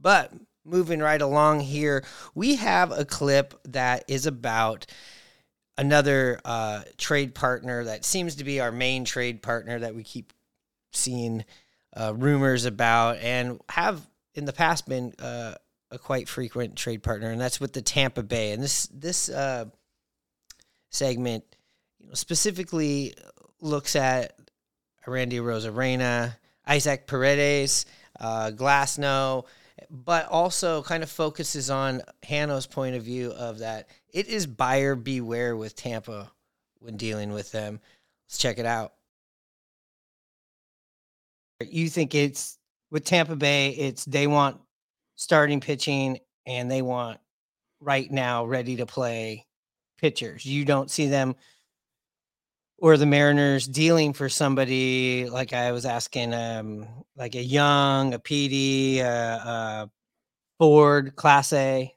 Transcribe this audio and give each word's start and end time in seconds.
But 0.00 0.32
moving 0.64 1.00
right 1.00 1.20
along 1.20 1.60
here, 1.60 2.04
we 2.34 2.56
have 2.56 2.92
a 2.92 3.04
clip 3.04 3.54
that 3.64 4.04
is 4.08 4.26
about 4.26 4.86
another 5.76 6.40
uh, 6.44 6.82
trade 6.98 7.34
partner 7.34 7.84
that 7.84 8.04
seems 8.04 8.36
to 8.36 8.44
be 8.44 8.60
our 8.60 8.72
main 8.72 9.04
trade 9.04 9.42
partner 9.42 9.78
that 9.78 9.94
we 9.94 10.02
keep 10.02 10.32
seeing 10.92 11.44
uh, 11.96 12.12
rumors 12.14 12.64
about 12.64 13.18
and 13.18 13.60
have 13.68 14.06
in 14.34 14.44
the 14.44 14.52
past 14.52 14.86
been 14.88 15.12
uh, 15.18 15.54
a 15.90 15.98
quite 15.98 16.28
frequent 16.28 16.76
trade 16.76 17.02
partner, 17.02 17.30
and 17.30 17.40
that's 17.40 17.60
with 17.60 17.72
the 17.72 17.82
Tampa 17.82 18.22
Bay. 18.22 18.52
And 18.52 18.62
this 18.62 18.86
this 18.88 19.28
uh, 19.28 19.66
segment, 20.90 21.44
you 21.98 22.08
know, 22.08 22.14
specifically 22.14 23.14
looks 23.60 23.96
at 23.96 24.38
Randy 25.06 25.38
Arozarena, 25.38 26.36
Isaac 26.66 27.06
Paredes, 27.06 27.86
uh, 28.20 28.52
Glasnow, 28.54 29.46
but 29.88 30.26
also 30.28 30.82
kind 30.82 31.02
of 31.02 31.10
focuses 31.10 31.70
on 31.70 32.02
Hanno's 32.22 32.66
point 32.66 32.96
of 32.96 33.02
view 33.02 33.30
of 33.32 33.58
that 33.58 33.88
it 34.12 34.28
is 34.28 34.46
buyer 34.46 34.94
beware 34.94 35.56
with 35.56 35.76
Tampa 35.76 36.30
when 36.80 36.96
dealing 36.96 37.32
with 37.32 37.52
them. 37.52 37.80
Let's 38.26 38.38
check 38.38 38.58
it 38.58 38.66
out. 38.66 38.92
You 41.60 41.88
think 41.88 42.14
it's 42.14 42.58
with 42.90 43.04
Tampa 43.04 43.36
Bay, 43.36 43.70
it's 43.70 44.04
they 44.04 44.26
want 44.26 44.60
starting 45.16 45.60
pitching 45.60 46.18
and 46.46 46.70
they 46.70 46.82
want 46.82 47.20
right 47.80 48.10
now 48.10 48.44
ready 48.46 48.76
to 48.76 48.86
play 48.86 49.46
pitchers. 49.98 50.44
You 50.44 50.64
don't 50.64 50.90
see 50.90 51.08
them 51.08 51.36
or 52.80 52.96
the 52.96 53.06
Mariners 53.06 53.66
dealing 53.66 54.12
for 54.12 54.28
somebody 54.28 55.28
like 55.28 55.52
I 55.52 55.70
was 55.70 55.84
asking, 55.84 56.32
um, 56.32 56.86
like 57.16 57.34
a 57.34 57.42
Young, 57.42 58.14
a 58.14 58.18
PD, 58.18 58.98
a, 58.98 59.06
a 59.06 59.90
Ford, 60.58 61.14
Class 61.14 61.52
A. 61.52 61.94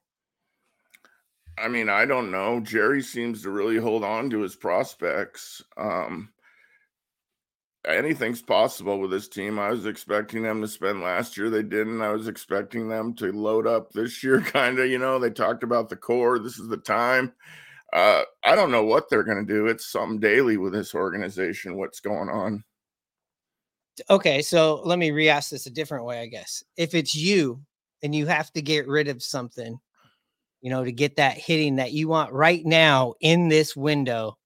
I 1.58 1.68
mean, 1.68 1.88
I 1.88 2.06
don't 2.06 2.32
know. 2.32 2.60
Jerry 2.60 3.02
seems 3.02 3.44
to 3.44 3.50
really 3.50 3.78
hold 3.78 4.04
on 4.04 4.30
to 4.32 4.42
his 4.42 4.56
prospects. 4.56 5.62
Um, 5.78 6.30
anything's 7.88 8.42
possible 8.42 9.00
with 9.00 9.12
this 9.12 9.28
team. 9.30 9.60
I 9.60 9.70
was 9.70 9.86
expecting 9.86 10.44
them 10.44 10.62
to 10.62 10.68
spend 10.68 11.02
last 11.02 11.38
year. 11.38 11.50
They 11.50 11.64
didn't. 11.64 12.02
I 12.02 12.10
was 12.10 12.28
expecting 12.28 12.90
them 12.90 13.14
to 13.16 13.32
load 13.32 13.68
up 13.68 13.92
this 13.92 14.24
year, 14.24 14.42
kind 14.46 14.80
of. 14.80 14.88
You 14.88 14.98
know, 14.98 15.20
they 15.20 15.30
talked 15.30 15.64
about 15.64 15.90
the 15.90 15.96
core. 15.96 16.40
This 16.40 16.60
is 16.60 16.68
the 16.68 16.78
time. 16.78 17.34
Uh, 17.94 18.24
I 18.44 18.56
don't 18.56 18.72
know 18.72 18.84
what 18.84 19.08
they're 19.10 19.24
going 19.24 19.46
to 19.46 19.54
do. 19.54 19.68
It's 19.68 19.92
something 19.92 20.20
daily 20.20 20.58
with 20.58 20.74
this 20.74 20.96
organization. 20.96 21.78
What's 21.78 22.00
going 22.00 22.28
on? 22.28 22.64
Okay, 24.10 24.42
so 24.42 24.82
let 24.84 24.98
me 24.98 25.12
re-ask 25.12 25.52
this 25.52 25.68
a 25.68 25.72
different 25.72 26.06
way. 26.06 26.20
I 26.20 26.26
guess 26.26 26.64
if 26.76 26.96
it's 26.96 27.16
you 27.16 27.62
and 28.02 28.16
you 28.16 28.26
have 28.26 28.52
to 28.54 28.62
get 28.64 28.88
rid 28.88 29.08
of 29.08 29.22
something, 29.22 29.80
you 30.62 30.72
know, 30.72 30.84
to 30.84 30.92
get 30.92 31.18
that 31.18 31.38
hitting 31.38 31.76
that 31.76 31.92
you 31.92 32.08
want 32.08 32.34
right 32.34 32.66
now 32.66 33.14
in 33.22 33.48
this 33.48 33.76
window, 33.76 34.40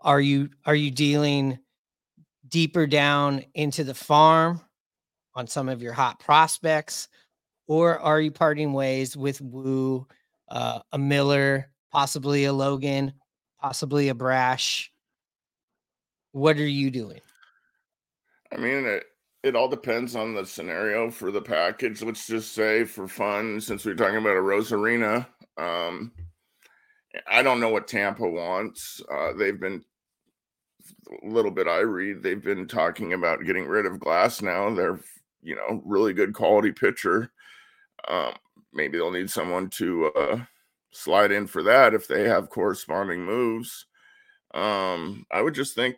are 0.00 0.20
you 0.20 0.48
are 0.64 0.74
you 0.74 0.90
dealing 0.90 1.58
deeper 2.48 2.86
down 2.86 3.44
into 3.54 3.84
the 3.84 3.94
farm 3.94 4.62
on 5.34 5.46
some 5.46 5.68
of 5.68 5.82
your 5.82 5.92
hot 5.92 6.18
prospects 6.18 7.08
or 7.66 7.98
are 7.98 8.20
you 8.20 8.30
parting 8.30 8.72
ways 8.72 9.16
with 9.16 9.40
Woo, 9.42 10.06
uh, 10.50 10.80
a 10.92 10.98
Miller, 10.98 11.70
possibly 11.92 12.44
a 12.44 12.52
Logan, 12.52 13.12
possibly 13.60 14.08
a 14.08 14.14
Brash? 14.14 14.92
What 16.32 16.56
are 16.58 16.66
you 16.66 16.90
doing? 16.90 17.20
I 18.52 18.56
mean, 18.56 18.84
it, 18.86 19.04
it 19.42 19.56
all 19.56 19.68
depends 19.68 20.16
on 20.16 20.34
the 20.34 20.44
scenario 20.44 21.10
for 21.10 21.30
the 21.30 21.42
package. 21.42 22.02
Let's 22.02 22.26
just 22.26 22.52
say 22.52 22.84
for 22.84 23.08
fun, 23.08 23.60
since 23.60 23.84
we're 23.84 23.94
talking 23.94 24.16
about 24.16 24.36
Arozarena, 24.36 25.26
um, 25.56 26.12
I 27.26 27.42
don't 27.42 27.60
know 27.60 27.70
what 27.70 27.88
Tampa 27.88 28.28
wants. 28.28 29.00
Uh, 29.10 29.32
they've 29.32 29.58
been 29.58 29.82
a 31.22 31.28
little 31.28 31.50
bit 31.50 31.66
I 31.66 31.80
read, 31.80 32.22
they've 32.22 32.42
been 32.42 32.66
talking 32.66 33.12
about 33.12 33.44
getting 33.44 33.66
rid 33.66 33.86
of 33.86 33.98
Glasnow. 33.98 34.76
They're, 34.76 35.00
you 35.42 35.56
know, 35.56 35.82
really 35.84 36.12
good 36.12 36.34
quality 36.34 36.72
pitcher. 36.72 37.32
Um, 38.06 38.32
maybe 38.72 38.98
they'll 38.98 39.10
need 39.10 39.30
someone 39.30 39.68
to 39.70 40.06
uh, 40.06 40.38
slide 40.90 41.32
in 41.32 41.46
for 41.46 41.62
that 41.62 41.94
if 41.94 42.08
they 42.08 42.28
have 42.28 42.50
corresponding 42.50 43.24
moves. 43.24 43.86
Um, 44.54 45.26
I 45.30 45.42
would 45.42 45.54
just 45.54 45.74
think, 45.74 45.96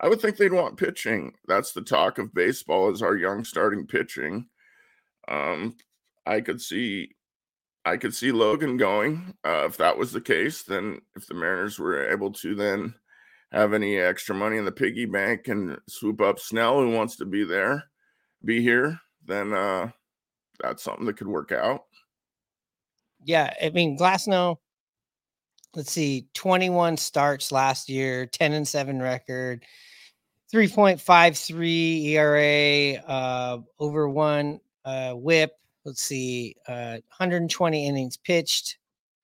I 0.00 0.08
would 0.08 0.20
think 0.20 0.36
they'd 0.36 0.52
want 0.52 0.76
pitching. 0.76 1.34
That's 1.46 1.72
the 1.72 1.82
talk 1.82 2.18
of 2.18 2.34
baseball 2.34 2.90
is 2.90 3.02
our 3.02 3.16
young 3.16 3.44
starting 3.44 3.86
pitching. 3.86 4.46
Um, 5.28 5.76
I 6.26 6.40
could 6.40 6.60
see 6.60 7.14
I 7.84 7.96
could 7.96 8.14
see 8.14 8.30
Logan 8.30 8.76
going. 8.76 9.34
Uh, 9.44 9.64
if 9.66 9.76
that 9.78 9.96
was 9.96 10.12
the 10.12 10.20
case, 10.20 10.62
then 10.62 11.00
if 11.16 11.26
the 11.26 11.34
Mariners 11.34 11.78
were 11.78 12.10
able 12.10 12.30
to 12.32 12.54
then 12.54 12.94
have 13.52 13.72
any 13.72 13.96
extra 13.96 14.34
money 14.34 14.58
in 14.58 14.64
the 14.64 14.72
piggy 14.72 15.06
bank 15.06 15.48
and 15.48 15.78
swoop 15.88 16.20
up 16.20 16.38
Snell 16.38 16.80
who 16.80 16.90
wants 16.90 17.16
to 17.16 17.24
be 17.24 17.42
there, 17.42 17.84
be 18.44 18.60
here, 18.62 19.00
then 19.24 19.52
uh, 19.52 19.90
that's 20.62 20.82
something 20.82 21.06
that 21.06 21.16
could 21.16 21.26
work 21.26 21.52
out. 21.52 21.84
Yeah, 23.24 23.52
I 23.62 23.70
mean 23.70 23.98
Glasnow. 23.98 24.56
Let's 25.74 25.92
see, 25.92 26.26
21 26.34 26.96
starts 26.96 27.52
last 27.52 27.88
year, 27.88 28.26
10 28.26 28.54
and 28.54 28.66
7 28.66 29.00
record, 29.00 29.64
3.53 30.52 32.04
ERA, 32.06 33.00
uh, 33.06 33.58
over 33.78 34.08
one 34.08 34.58
uh, 34.84 35.12
whip, 35.12 35.52
let's 35.84 36.02
see, 36.02 36.56
uh, 36.66 36.98
120 37.18 37.86
innings 37.86 38.16
pitched, 38.16 38.78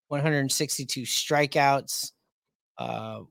162 0.07 1.03
strikeouts. 1.03 2.13
Uh, 2.79 3.23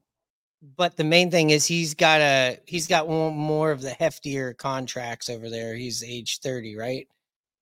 but 0.75 0.97
the 0.97 1.03
main 1.03 1.31
thing 1.31 1.51
is 1.51 1.65
he's 1.65 1.93
got 1.93 2.21
a 2.21 2.59
he's 2.65 2.87
got 2.87 3.07
one 3.07 3.33
more 3.35 3.71
of 3.71 3.81
the 3.81 3.91
heftier 3.91 4.57
contracts 4.57 5.29
over 5.29 5.49
there. 5.49 5.75
He's 5.75 6.03
age 6.03 6.39
30, 6.39 6.75
right? 6.75 7.07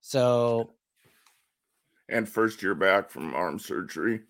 So 0.01 0.71
and 2.13 2.29
first 2.29 2.63
year 2.63 2.75
back 2.75 3.09
from 3.09 3.33
arm 3.33 3.59
surgery. 3.59 4.21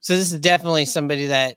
So 0.00 0.16
this 0.16 0.32
is 0.32 0.40
definitely 0.40 0.86
somebody 0.86 1.26
that 1.26 1.56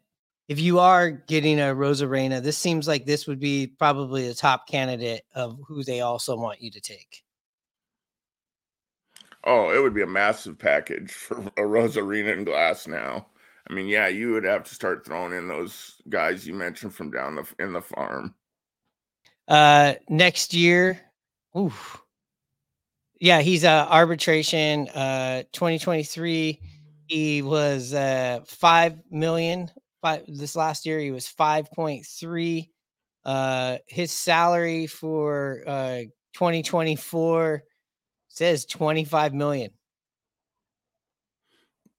if 0.50 0.60
you 0.60 0.80
are 0.80 1.10
getting 1.10 1.60
a 1.60 1.64
Arozarena, 1.64 2.42
this 2.42 2.58
seems 2.58 2.88
like 2.88 3.06
this 3.06 3.26
would 3.28 3.40
be 3.40 3.68
probably 3.68 4.28
the 4.28 4.34
top 4.34 4.68
candidate 4.68 5.24
of 5.34 5.60
who 5.66 5.84
they 5.84 6.02
also 6.02 6.36
want 6.36 6.62
you 6.62 6.70
to 6.72 6.82
take. 6.82 7.24
Oh, 9.46 9.74
it 9.74 9.82
would 9.82 9.94
be 9.94 10.02
a 10.02 10.08
massive 10.08 10.58
package 10.60 11.12
for 11.12 11.40
a 11.58 11.62
Arozarena 11.62 12.34
and 12.34 12.46
Glasnow. 12.46 13.26
I 13.70 13.74
mean, 13.74 13.88
yeah, 13.88 14.08
you 14.08 14.34
would 14.34 14.44
have 14.44 14.64
to 14.66 14.76
start 14.76 15.06
throwing 15.06 15.34
in 15.34 15.48
those 15.48 16.02
guys 16.10 16.46
you 16.46 16.54
mentioned 16.54 16.94
from 16.94 17.12
down 17.12 17.36
the 17.36 17.46
in 17.60 17.72
the 17.72 17.82
farm. 17.82 18.36
Uh, 19.48 19.94
next 20.10 20.54
year, 20.54 21.00
oof. 21.58 22.03
Yeah, 23.24 23.40
he's 23.40 23.64
uh 23.64 23.88
arbitration. 23.90 24.90
Uh, 24.90 25.44
2023, 25.54 26.60
he 27.08 27.42
was 27.42 27.94
uh 27.94 28.42
five 28.46 29.00
million. 29.10 29.72
Five 30.02 30.24
this 30.28 30.58
last 30.58 30.86
year, 30.86 31.00
he 31.00 31.12
was 31.12 31.26
5.3. 31.26 32.68
Uh, 33.24 33.78
his 33.88 34.12
salary 34.12 34.88
for 34.88 35.64
uh 35.66 36.00
2024 36.34 37.64
says 38.28 38.66
25 38.66 39.34
million. 39.34 39.72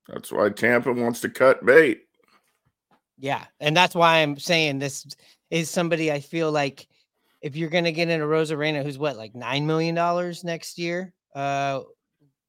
That's 0.06 0.30
why 0.30 0.50
Tampa 0.50 0.92
wants 0.92 1.22
to 1.22 1.30
cut 1.30 1.64
bait. 1.64 2.02
Yeah, 3.16 3.46
and 3.60 3.74
that's 3.74 3.94
why 3.94 4.18
I'm 4.18 4.38
saying 4.38 4.78
this 4.78 5.06
is 5.50 5.70
somebody 5.70 6.12
I 6.12 6.20
feel 6.20 6.52
like 6.52 6.86
if 7.44 7.56
you're 7.56 7.68
going 7.68 7.84
to 7.84 7.92
get 7.92 8.08
into 8.08 8.24
a 8.24 8.28
Arozarena 8.28 8.82
who's 8.82 8.96
what 8.96 9.18
like 9.18 9.34
9 9.34 9.66
million 9.66 9.94
dollars 9.94 10.42
next 10.42 10.78
year, 10.78 11.12
uh 11.34 11.82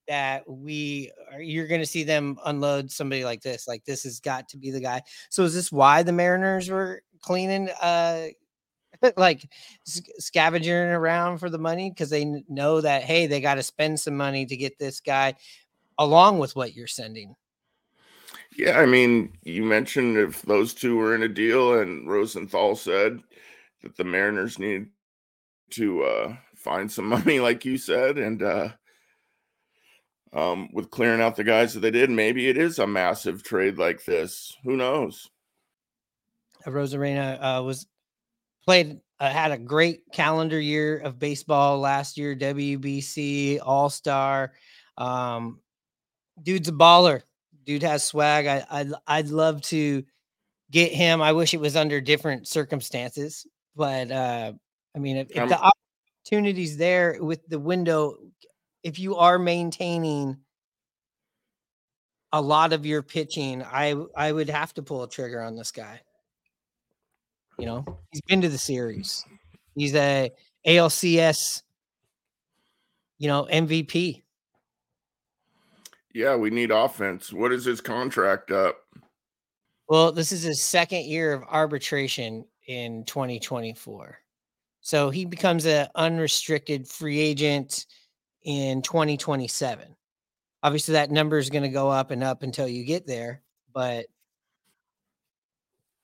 that 0.07 0.47
we 0.47 1.11
are, 1.33 1.41
you're 1.41 1.67
going 1.67 1.81
to 1.81 1.85
see 1.85 2.03
them 2.03 2.37
unload 2.45 2.91
somebody 2.91 3.25
like 3.25 3.41
this. 3.41 3.67
Like 3.67 3.83
this 3.85 4.03
has 4.03 4.19
got 4.19 4.47
to 4.49 4.57
be 4.57 4.69
the 4.69 4.79
guy. 4.79 5.01
So 5.29 5.43
is 5.43 5.55
this 5.55 5.71
why 5.71 6.03
the 6.03 6.11
Mariners 6.11 6.69
were 6.69 7.01
cleaning 7.21 7.69
uh 7.81 8.27
like 9.17 9.49
scavenging 9.75 10.73
around 10.73 11.39
for 11.39 11.49
the 11.49 11.57
money 11.57 11.89
because 11.89 12.09
they 12.09 12.43
know 12.47 12.79
that 12.79 13.03
hey 13.03 13.27
they 13.27 13.41
got 13.41 13.55
to 13.55 13.63
spend 13.63 13.99
some 13.99 14.15
money 14.15 14.45
to 14.45 14.55
get 14.55 14.79
this 14.79 15.01
guy 15.01 15.33
along 15.97 16.39
with 16.39 16.55
what 16.55 16.73
you're 16.73 16.87
sending 16.87 17.35
yeah 18.57 18.79
i 18.79 18.85
mean 18.85 19.35
you 19.43 19.63
mentioned 19.63 20.17
if 20.17 20.41
those 20.43 20.73
two 20.73 20.95
were 20.95 21.15
in 21.15 21.23
a 21.23 21.27
deal 21.27 21.79
and 21.79 22.07
rosenthal 22.07 22.75
said 22.75 23.21
that 23.85 23.95
the 23.95 24.03
mariners 24.03 24.59
need 24.59 24.87
to 25.71 26.03
uh 26.03 26.35
find 26.55 26.91
some 26.91 27.05
money 27.17 27.39
like 27.39 27.63
you 27.63 27.77
said 27.77 28.17
and 28.17 28.43
uh 28.43 28.69
um 30.33 30.67
with 30.73 30.89
clearing 30.89 31.21
out 31.21 31.35
the 31.35 31.43
guys 31.43 31.73
that 31.73 31.79
they 31.79 31.91
did 31.91 32.09
maybe 32.09 32.49
it 32.49 32.57
is 32.57 32.79
a 32.79 32.85
massive 32.85 33.43
trade 33.43 33.77
like 33.77 34.03
this 34.03 34.53
who 34.63 34.75
knows 34.75 35.29
Arozarena 36.65 37.59
uh, 37.59 37.63
was 37.63 37.87
played 38.65 38.99
uh, 39.19 39.29
had 39.29 39.51
a 39.51 39.57
great 39.57 40.03
calendar 40.11 40.59
year 40.59 40.97
of 40.97 41.19
baseball 41.19 41.79
last 41.79 42.17
year, 42.17 42.35
WBC, 42.35 43.59
All 43.63 43.89
Star. 43.89 44.53
Um, 44.97 45.61
dude's 46.41 46.67
a 46.67 46.73
baller. 46.73 47.21
Dude 47.65 47.83
has 47.83 48.03
swag. 48.03 48.45
I, 48.45 48.65
I 48.69 48.85
I'd 49.07 49.29
love 49.29 49.61
to 49.63 50.03
get 50.71 50.91
him. 50.91 51.21
I 51.21 51.31
wish 51.31 51.53
it 51.53 51.59
was 51.59 51.75
under 51.75 52.01
different 52.01 52.47
circumstances, 52.47 53.47
but 53.75 54.11
uh, 54.11 54.53
I 54.95 54.99
mean, 54.99 55.17
if, 55.17 55.31
if 55.31 55.49
the 55.49 55.71
opportunities 56.25 56.77
there 56.77 57.17
with 57.19 57.47
the 57.47 57.59
window, 57.59 58.17
if 58.83 58.99
you 58.99 59.17
are 59.17 59.37
maintaining 59.37 60.37
a 62.31 62.41
lot 62.41 62.73
of 62.73 62.85
your 62.85 63.01
pitching, 63.01 63.63
I 63.63 63.95
I 64.15 64.31
would 64.31 64.49
have 64.49 64.73
to 64.75 64.83
pull 64.83 65.03
a 65.03 65.09
trigger 65.09 65.41
on 65.41 65.55
this 65.55 65.71
guy. 65.71 66.01
You 67.57 67.65
know, 67.65 67.85
he's 68.11 68.21
been 68.21 68.41
to 68.41 68.49
the 68.49 68.57
series. 68.57 69.23
He's 69.75 69.95
a 69.95 70.31
ALCS, 70.65 71.63
you 73.17 73.27
know, 73.27 73.47
MVP. 73.51 74.23
Yeah, 76.13 76.35
we 76.35 76.49
need 76.49 76.71
offense. 76.71 77.33
What 77.33 77.51
is 77.51 77.65
his 77.65 77.81
contract 77.81 78.51
up? 78.51 78.77
Well, 79.87 80.11
this 80.11 80.31
is 80.31 80.43
his 80.43 80.63
second 80.63 81.05
year 81.05 81.33
of 81.33 81.43
arbitration 81.43 82.45
in 82.67 83.03
2024. 83.05 84.17
So 84.81 85.09
he 85.09 85.25
becomes 85.25 85.65
an 85.65 85.87
unrestricted 85.95 86.87
free 86.87 87.19
agent 87.19 87.85
in 88.43 88.81
2027. 88.81 89.95
Obviously, 90.61 90.93
that 90.93 91.11
number 91.11 91.37
is 91.37 91.49
going 91.49 91.63
to 91.63 91.69
go 91.69 91.89
up 91.89 92.11
and 92.11 92.23
up 92.23 92.43
until 92.43 92.67
you 92.67 92.85
get 92.85 93.07
there. 93.07 93.41
But 93.73 94.05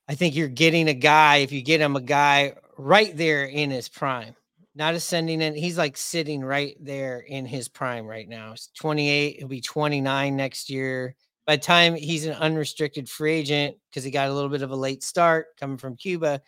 I 0.07 0.15
think 0.15 0.35
you're 0.35 0.47
getting 0.47 0.87
a 0.87 0.93
guy, 0.93 1.37
if 1.37 1.51
you 1.51 1.61
get 1.61 1.81
him 1.81 1.95
a 1.95 2.01
guy 2.01 2.53
right 2.77 3.15
there 3.15 3.45
in 3.45 3.69
his 3.69 3.87
prime, 3.87 4.35
not 4.75 4.93
ascending 4.93 5.41
in. 5.41 5.55
He's 5.55 5.77
like 5.77 5.97
sitting 5.97 6.43
right 6.43 6.75
there 6.79 7.19
in 7.19 7.45
his 7.45 7.67
prime 7.67 8.05
right 8.05 8.27
now. 8.27 8.51
He's 8.51 8.69
28, 8.77 9.37
he'll 9.37 9.47
be 9.47 9.61
29 9.61 10.35
next 10.35 10.69
year. 10.69 11.15
By 11.45 11.55
the 11.55 11.61
time 11.61 11.95
he's 11.95 12.25
an 12.25 12.33
unrestricted 12.33 13.09
free 13.09 13.33
agent, 13.33 13.77
because 13.89 14.03
he 14.03 14.11
got 14.11 14.29
a 14.29 14.33
little 14.33 14.49
bit 14.49 14.61
of 14.61 14.71
a 14.71 14.75
late 14.75 15.03
start 15.03 15.47
coming 15.59 15.77
from 15.77 15.95
Cuba, 15.95 16.41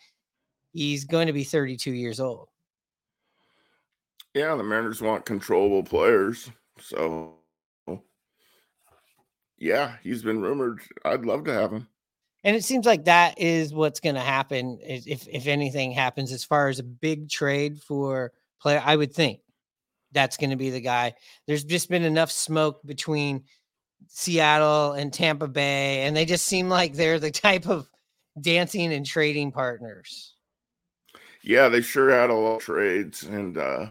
he's 0.72 1.04
going 1.04 1.26
to 1.26 1.32
be 1.32 1.44
32 1.44 1.92
years 1.92 2.20
old. 2.20 2.48
Yeah, 4.34 4.54
the 4.56 4.64
Mariners 4.64 5.00
want 5.00 5.24
controllable 5.24 5.84
players. 5.84 6.50
So, 6.80 7.34
yeah, 9.58 9.96
he's 10.02 10.22
been 10.22 10.40
rumored. 10.40 10.80
I'd 11.04 11.24
love 11.24 11.44
to 11.44 11.52
have 11.52 11.72
him. 11.72 11.88
And 12.42 12.54
it 12.54 12.64
seems 12.64 12.84
like 12.84 13.06
that 13.06 13.40
is 13.40 13.72
what's 13.72 14.00
going 14.00 14.16
to 14.16 14.20
happen 14.20 14.78
if 14.82 15.26
if 15.28 15.46
anything 15.46 15.92
happens 15.92 16.30
as 16.30 16.44
far 16.44 16.68
as 16.68 16.78
a 16.78 16.84
big 16.84 17.30
trade 17.30 17.80
for 17.80 18.32
player. 18.60 18.82
I 18.84 18.96
would 18.96 19.14
think 19.14 19.40
that's 20.12 20.36
going 20.36 20.50
to 20.50 20.56
be 20.56 20.70
the 20.70 20.80
guy. 20.80 21.14
There's 21.46 21.64
just 21.64 21.88
been 21.88 22.02
enough 22.02 22.30
smoke 22.30 22.80
between 22.84 23.44
Seattle 24.08 24.92
and 24.92 25.12
Tampa 25.12 25.48
Bay, 25.48 26.02
and 26.02 26.16
they 26.16 26.24
just 26.24 26.46
seem 26.46 26.68
like 26.68 26.94
they're 26.94 27.18
the 27.18 27.30
type 27.30 27.68
of 27.68 27.88
dancing 28.40 28.92
and 28.92 29.06
trading 29.06 29.52
partners. 29.52 30.34
Yeah, 31.42 31.68
they 31.68 31.82
sure 31.82 32.10
had 32.10 32.30
a 32.30 32.34
lot 32.34 32.56
of 32.56 32.62
trades, 32.62 33.22
and 33.22 33.58
uh, 33.58 33.86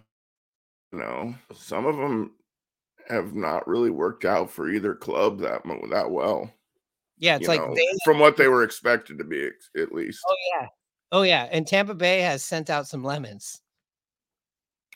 you 0.91 0.99
know, 0.99 1.35
some 1.53 1.85
of 1.85 1.97
them 1.97 2.31
have 3.09 3.35
not 3.35 3.67
really 3.67 3.89
worked 3.89 4.25
out 4.25 4.49
for 4.49 4.69
either 4.69 4.95
club 4.95 5.39
that 5.39 5.61
that 5.89 6.09
well. 6.09 6.51
Yeah, 7.19 7.37
it's 7.37 7.47
like 7.47 7.61
know, 7.61 7.75
they, 7.75 7.87
from 8.03 8.19
what 8.19 8.37
they 8.37 8.47
were 8.47 8.63
expected 8.63 9.17
to 9.19 9.23
be, 9.23 9.49
at 9.77 9.93
least. 9.93 10.21
Oh 10.27 10.35
yeah, 10.55 10.67
oh 11.11 11.21
yeah, 11.21 11.47
and 11.51 11.67
Tampa 11.67 11.93
Bay 11.93 12.21
has 12.21 12.43
sent 12.43 12.69
out 12.69 12.87
some 12.87 13.03
lemons. 13.03 13.61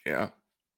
Yeah, 0.05 0.29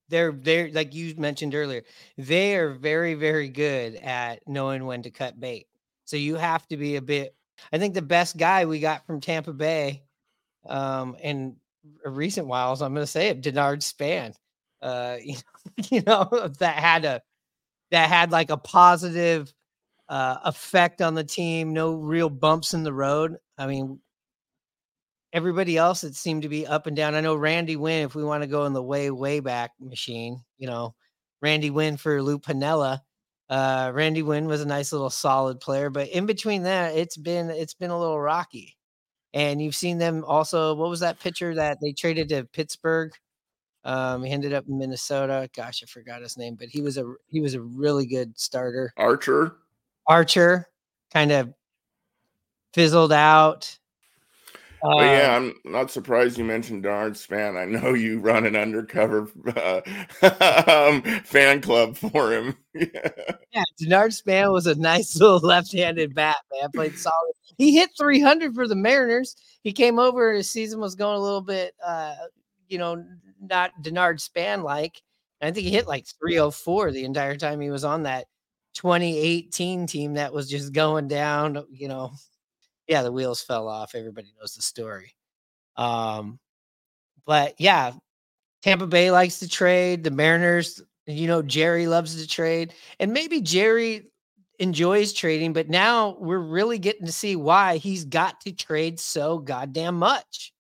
they're 0.10 0.32
they're 0.32 0.72
like 0.72 0.94
you 0.94 1.16
mentioned 1.18 1.56
earlier. 1.56 1.84
They 2.18 2.56
are 2.56 2.72
very 2.72 3.14
very 3.14 3.50
good 3.50 3.96
at 3.96 4.48
knowing 4.48 4.86
when 4.86 5.04
to 5.04 5.12
cut 5.12 5.40
bait. 5.40 5.68
So 6.06 6.18
you 6.18 6.36
have 6.36 6.68
to 6.70 6.78
be 6.78 6.96
a 6.96 7.02
bit. 7.02 7.36
I 7.72 7.78
think 7.78 7.94
the 7.94 8.02
best 8.02 8.38
guy 8.38 8.66
we 8.66 8.80
got 8.80 9.06
from 9.06 9.22
Tampa 9.22 9.54
Bay, 9.54 10.04
um, 10.68 11.16
in 11.22 11.58
recent 12.06 12.48
whiles, 12.48 12.82
I'm 12.82 12.94
going 12.94 13.04
to 13.04 13.08
say 13.12 13.30
it, 13.30 13.42
Denard 13.42 13.84
Span. 13.84 14.34
Uh, 14.82 15.18
you 15.90 16.02
know 16.02 16.52
that 16.60 16.76
had 16.76 17.06
a 17.06 17.22
that 17.92 18.10
had 18.10 18.32
like 18.32 18.50
a 18.50 18.58
positive 18.58 19.54
uh, 20.08 20.38
effect 20.46 21.02
on 21.02 21.14
the 21.14 21.24
team, 21.24 21.74
no 21.74 21.94
real 21.94 22.30
bumps 22.30 22.74
in 22.74 22.84
the 22.84 22.94
road. 22.94 23.38
I 23.58 23.68
mean, 23.68 24.00
everybody 25.34 25.78
else 25.78 26.04
it 26.04 26.16
seemed 26.16 26.44
to 26.44 26.50
be 26.50 26.66
up 26.66 26.88
and 26.88 26.96
down. 26.96 27.16
I 27.16 27.22
know 27.22 27.36
Randy 27.36 27.76
Winn, 27.76 28.06
if 28.06 28.16
we 28.16 28.24
want 28.24 28.44
to 28.44 28.48
go 28.48 28.66
in 28.66 28.74
the 28.74 28.84
way, 28.84 29.12
way 29.12 29.40
back 29.40 29.72
machine, 29.80 30.42
you 30.58 30.68
know, 30.68 30.96
Randy 31.42 31.70
Winn 31.70 31.98
for 31.98 32.22
Lou 32.22 32.40
Piniella. 32.40 33.00
Uh, 33.50 33.92
Randy 33.94 34.22
Winn 34.22 34.46
was 34.46 34.62
a 34.62 34.68
nice 34.68 34.92
little 34.92 35.10
solid 35.10 35.60
player, 35.60 35.90
but 35.90 36.10
in 36.10 36.26
between 36.26 36.64
that, 36.64 36.96
it's 36.96 37.18
been 37.18 37.50
it's 37.50 37.74
been 37.74 37.90
a 37.90 38.00
little 38.00 38.20
rocky. 38.20 38.76
And 39.34 39.62
you've 39.62 39.76
seen 39.76 39.98
them 39.98 40.24
also. 40.26 40.76
What 40.76 40.90
was 40.90 41.00
that 41.00 41.20
pitcher 41.20 41.56
that 41.56 41.78
they 41.82 41.92
traded 41.92 42.30
to 42.30 42.46
Pittsburgh? 42.46 43.12
Um, 43.84 44.24
he 44.24 44.32
ended 44.32 44.54
up 44.54 44.66
in 44.68 44.78
Minnesota. 44.78 45.50
Gosh, 45.56 45.82
I 45.82 45.88
forgot 45.88 46.22
his 46.22 46.38
name, 46.38 46.56
but 46.56 46.68
he 46.70 46.82
was 46.82 46.98
a 46.98 47.12
he 47.28 47.42
was 47.42 47.56
a 47.56 47.62
really 47.62 48.06
good 48.06 48.38
starter. 48.38 48.94
Archer. 48.98 49.56
Archer 50.06 50.68
kind 51.12 51.32
of 51.32 51.54
fizzled 52.74 53.14
out. 53.14 53.79
Uh, 54.84 55.00
yeah, 55.00 55.36
I'm 55.36 55.56
not 55.66 55.92
surprised 55.92 56.38
you 56.38 56.44
mentioned 56.44 56.84
Denard 56.84 57.18
Span. 57.18 57.58
I 57.58 57.66
know 57.66 57.94
you 57.94 58.20
run 58.20 58.46
an 58.46 58.56
undercover 58.56 59.30
uh, 59.56 59.82
um, 60.90 61.02
fan 61.24 61.62
club 61.62 61.98
for 61.98 62.32
him. 62.32 62.56
yeah. 62.74 63.10
yeah, 63.52 63.64
Denard 63.82 64.14
Span 64.14 64.52
was 64.52 64.68
a 64.68 64.76
nice 64.76 65.16
little 65.20 65.40
left-handed 65.40 66.16
bat, 66.16 66.38
man. 66.52 66.70
Played 66.74 66.98
solid. 66.98 67.34
He 67.58 67.76
hit 67.76 67.90
300 67.98 68.56
for 68.56 68.68
the 68.68 68.76
Mariners. 68.76 69.36
He 69.64 69.74
came 69.74 70.00
over. 70.00 70.34
His 70.34 70.50
season 70.50 70.80
was 70.80 70.96
going 70.96 71.18
a 71.18 71.22
little 71.22 71.42
bit, 71.42 71.74
uh, 71.86 72.16
you 72.68 72.78
know, 72.78 73.04
not 73.42 73.72
Denard 73.82 74.22
Span 74.22 74.64
like. 74.64 75.02
I 75.42 75.52
think 75.52 75.66
he 75.66 75.72
hit 75.72 75.88
like 75.88 76.06
304 76.20 76.92
the 76.92 77.06
entire 77.06 77.38
time 77.38 77.62
he 77.62 77.70
was 77.70 77.86
on 77.86 78.04
that 78.04 78.26
2018 78.76 79.88
team 79.88 80.14
that 80.14 80.34
was 80.34 80.50
just 80.50 80.74
going 80.74 81.08
down, 81.08 81.66
you 81.70 81.88
know. 81.88 82.12
Yeah, 82.90 83.04
the 83.04 83.12
wheels 83.12 83.42
fell 83.42 83.70
off. 83.70 83.96
Everybody 83.96 84.34
knows 84.38 84.56
the 84.56 84.62
story. 84.62 85.16
Um, 85.78 86.40
but 87.26 87.56
yeah, 87.58 87.94
Tampa 88.64 88.88
Bay 88.88 89.12
likes 89.12 89.40
to 89.40 89.48
trade. 89.48 90.04
The 90.04 90.12
Mariners, 90.12 90.82
you 91.06 91.28
know, 91.28 91.42
Jerry 91.42 91.88
loves 91.88 92.22
to 92.22 92.28
trade. 92.28 92.74
And 93.00 93.14
maybe 93.14 93.40
Jerry 93.40 94.12
enjoys 94.60 95.14
trading, 95.14 95.54
but 95.54 95.70
now 95.70 96.18
we're 96.20 96.40
really 96.40 96.80
getting 96.80 97.06
to 97.06 97.12
see 97.14 97.38
why 97.38 97.78
he's 97.78 98.04
got 98.04 98.42
to 98.42 98.52
trade 98.52 99.00
so 99.00 99.38
goddamn 99.38 99.96
much. 99.96 100.52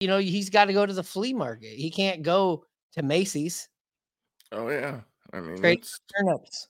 You 0.00 0.08
know, 0.08 0.18
he's 0.18 0.50
got 0.50 0.66
to 0.66 0.74
go 0.74 0.84
to 0.84 0.92
the 0.92 1.02
flea 1.02 1.32
market. 1.32 1.70
He 1.70 1.90
can't 1.90 2.22
go 2.22 2.66
to 2.92 3.02
Macy's. 3.02 3.68
Oh 4.52 4.68
yeah. 4.68 5.00
I 5.32 5.40
mean, 5.40 5.56
trade 5.56 5.86
turnips 6.14 6.68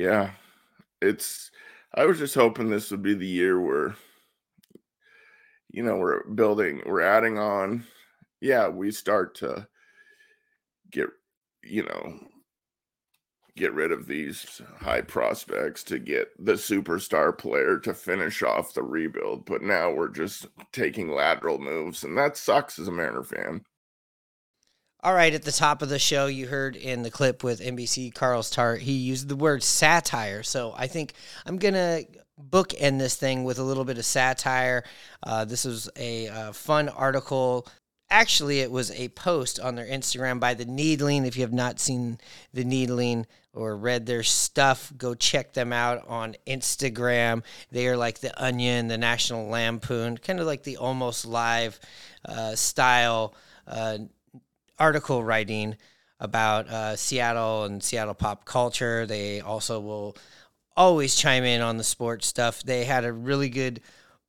yeah, 0.00 0.30
it's. 1.02 1.50
I 1.94 2.06
was 2.06 2.18
just 2.18 2.34
hoping 2.34 2.70
this 2.70 2.90
would 2.90 3.02
be 3.02 3.14
the 3.14 3.26
year 3.26 3.60
where, 3.60 3.96
you 5.70 5.82
know, 5.82 5.96
we're 5.96 6.24
building, 6.24 6.82
we're 6.86 7.00
adding 7.00 7.38
on. 7.38 7.84
Yeah, 8.40 8.68
we 8.68 8.90
start 8.90 9.34
to 9.36 9.66
get, 10.90 11.08
you 11.62 11.82
know, 11.82 12.18
get 13.56 13.74
rid 13.74 13.92
of 13.92 14.06
these 14.06 14.62
high 14.78 15.02
prospects 15.02 15.82
to 15.84 15.98
get 15.98 16.28
the 16.38 16.52
superstar 16.52 17.36
player 17.36 17.78
to 17.80 17.92
finish 17.92 18.42
off 18.42 18.72
the 18.72 18.82
rebuild. 18.82 19.44
But 19.44 19.62
now 19.62 19.90
we're 19.90 20.08
just 20.08 20.46
taking 20.72 21.10
lateral 21.10 21.58
moves, 21.58 22.04
and 22.04 22.16
that 22.16 22.36
sucks 22.36 22.78
as 22.78 22.88
a 22.88 22.92
Mariner 22.92 23.24
fan. 23.24 23.64
All 25.02 25.14
right, 25.14 25.32
at 25.32 25.44
the 25.44 25.52
top 25.52 25.80
of 25.80 25.88
the 25.88 25.98
show, 25.98 26.26
you 26.26 26.46
heard 26.46 26.76
in 26.76 27.02
the 27.02 27.10
clip 27.10 27.42
with 27.42 27.62
NBC 27.62 28.12
Carlos 28.12 28.50
Tart, 28.50 28.82
he 28.82 28.92
used 28.92 29.30
the 29.30 29.36
word 29.36 29.62
satire. 29.62 30.42
So 30.42 30.74
I 30.76 30.88
think 30.88 31.14
I'm 31.46 31.56
going 31.56 31.72
to 31.72 32.04
bookend 32.38 32.98
this 32.98 33.16
thing 33.16 33.44
with 33.44 33.58
a 33.58 33.62
little 33.62 33.86
bit 33.86 33.96
of 33.96 34.04
satire. 34.04 34.84
Uh, 35.22 35.46
this 35.46 35.64
was 35.64 35.88
a 35.96 36.28
uh, 36.28 36.52
fun 36.52 36.90
article. 36.90 37.66
Actually, 38.10 38.60
it 38.60 38.70
was 38.70 38.90
a 38.90 39.08
post 39.08 39.58
on 39.58 39.74
their 39.74 39.86
Instagram 39.86 40.38
by 40.38 40.52
The 40.52 40.66
Needling. 40.66 41.24
If 41.24 41.34
you 41.34 41.44
have 41.44 41.52
not 41.52 41.80
seen 41.80 42.18
The 42.52 42.64
Needling 42.64 43.26
or 43.54 43.78
read 43.78 44.04
their 44.04 44.22
stuff, 44.22 44.92
go 44.98 45.14
check 45.14 45.54
them 45.54 45.72
out 45.72 46.06
on 46.08 46.36
Instagram. 46.46 47.42
They 47.70 47.88
are 47.88 47.96
like 47.96 48.18
The 48.18 48.38
Onion, 48.42 48.88
The 48.88 48.98
National 48.98 49.48
Lampoon, 49.48 50.18
kind 50.18 50.40
of 50.40 50.46
like 50.46 50.64
the 50.64 50.76
almost 50.76 51.24
live 51.24 51.80
uh, 52.26 52.54
style 52.54 53.34
uh, 53.66 53.98
article 54.80 55.22
writing 55.22 55.76
about 56.18 56.68
uh, 56.68 56.96
Seattle 56.96 57.64
and 57.64 57.82
Seattle 57.82 58.14
pop 58.14 58.44
culture. 58.44 59.06
They 59.06 59.40
also 59.40 59.78
will 59.78 60.16
always 60.76 61.14
chime 61.14 61.44
in 61.44 61.60
on 61.60 61.76
the 61.76 61.84
sports 61.84 62.26
stuff. 62.26 62.62
They 62.62 62.84
had 62.84 63.04
a 63.04 63.12
really 63.12 63.48
good 63.48 63.80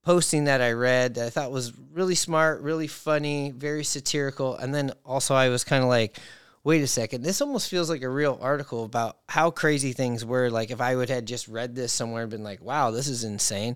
posting 0.04 0.46
that 0.46 0.62
I 0.62 0.72
read 0.72 1.16
that 1.16 1.28
I 1.28 1.30
thought 1.30 1.52
was 1.52 1.74
really 1.94 2.16
smart, 2.16 2.62
really 2.62 2.88
funny, 2.88 3.52
very 3.52 3.84
satirical. 3.84 4.58
And 4.58 4.74
then 4.74 4.92
also, 5.06 5.36
I 5.36 5.50
was 5.50 5.64
kind 5.64 5.84
of 5.84 5.90
like, 5.90 6.18
wait 6.64 6.82
a 6.82 6.88
second, 6.88 7.24
this 7.24 7.42
almost 7.42 7.70
feels 7.70 7.90
like 7.90 8.04
a 8.04 8.10
real 8.10 8.38
article 8.42 8.84
about 8.84 9.18
how 9.30 9.52
crazy 9.52 9.94
things 9.94 10.26
were. 10.26 10.50
Like, 10.50 10.72
if 10.72 10.82
I 10.82 10.96
would 10.96 11.10
have 11.10 11.26
just 11.26 11.48
read 11.48 11.76
this 11.76 11.94
somewhere 11.94 12.24
and 12.24 12.32
been 12.32 12.44
like, 12.44 12.62
wow, 12.62 12.92
this 12.92 13.08
is 13.08 13.24
insane. 13.24 13.76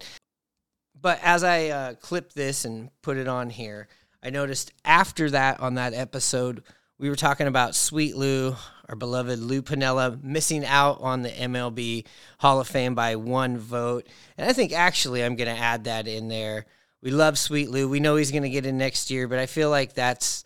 But 0.99 1.19
as 1.23 1.43
I 1.43 1.67
uh, 1.67 1.93
clipped 1.95 2.35
this 2.35 2.65
and 2.65 2.89
put 3.01 3.17
it 3.17 3.27
on 3.27 3.49
here, 3.49 3.87
I 4.25 4.31
noticed 4.31 4.73
after 4.83 5.29
that 5.29 5.59
on 5.59 5.75
that 5.75 5.93
episode, 5.93 6.63
we 6.97 7.09
were 7.09 7.15
talking 7.15 7.45
about 7.45 7.75
Sweet 7.75 8.17
Lou, 8.17 8.55
our 8.89 8.95
beloved 8.95 9.37
Lou 9.37 9.61
Piniella, 9.61 10.21
missing 10.23 10.65
out 10.65 10.99
on 10.99 11.21
the 11.21 11.29
MLB 11.29 12.07
Hall 12.39 12.59
of 12.59 12.67
Fame 12.67 12.95
by 12.95 13.17
one 13.17 13.59
vote. 13.59 14.07
And 14.35 14.49
I 14.49 14.53
think 14.53 14.73
actually 14.73 15.23
I'm 15.23 15.35
going 15.35 15.53
to 15.53 15.61
add 15.61 15.83
that 15.83 16.07
in 16.07 16.27
there. 16.27 16.65
We 17.03 17.11
love 17.11 17.37
Sweet 17.37 17.69
Lou. 17.69 17.87
We 17.87 17.99
know 17.99 18.15
he's 18.15 18.31
going 18.31 18.41
to 18.41 18.49
get 18.49 18.65
in 18.65 18.79
next 18.79 19.11
year, 19.11 19.27
but 19.27 19.37
I 19.37 19.45
feel 19.45 19.69
like 19.69 19.93
that's 19.93 20.43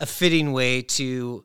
a 0.00 0.06
fitting 0.06 0.52
way 0.52 0.82
to 0.82 1.44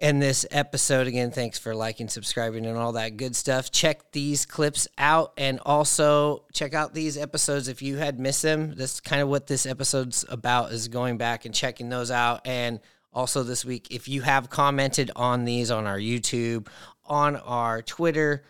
end 0.00 0.22
this 0.22 0.46
episode. 0.50 1.06
Again, 1.06 1.30
thanks 1.30 1.58
for 1.58 1.74
liking, 1.74 2.08
subscribing, 2.08 2.66
and 2.66 2.76
all 2.76 2.92
that 2.92 3.16
good 3.16 3.36
stuff. 3.36 3.70
Check 3.70 4.12
these 4.12 4.46
clips 4.46 4.88
out 4.98 5.32
and 5.36 5.60
also 5.64 6.44
check 6.52 6.74
out 6.74 6.94
these 6.94 7.16
episodes 7.16 7.68
if 7.68 7.82
you 7.82 7.96
had 7.98 8.18
missed 8.18 8.42
them. 8.42 8.74
That's 8.74 9.00
kind 9.00 9.20
of 9.22 9.28
what 9.28 9.46
this 9.46 9.66
episode's 9.66 10.24
about 10.28 10.72
is 10.72 10.88
going 10.88 11.18
back 11.18 11.44
and 11.44 11.54
checking 11.54 11.88
those 11.88 12.10
out. 12.10 12.46
And 12.46 12.80
also 13.12 13.42
this 13.42 13.64
week, 13.64 13.88
if 13.90 14.08
you 14.08 14.22
have 14.22 14.50
commented 14.50 15.10
on 15.16 15.44
these 15.44 15.70
on 15.70 15.86
our 15.86 15.98
YouTube, 15.98 16.68
on 17.04 17.36
our 17.36 17.82
Twitter, 17.82 18.44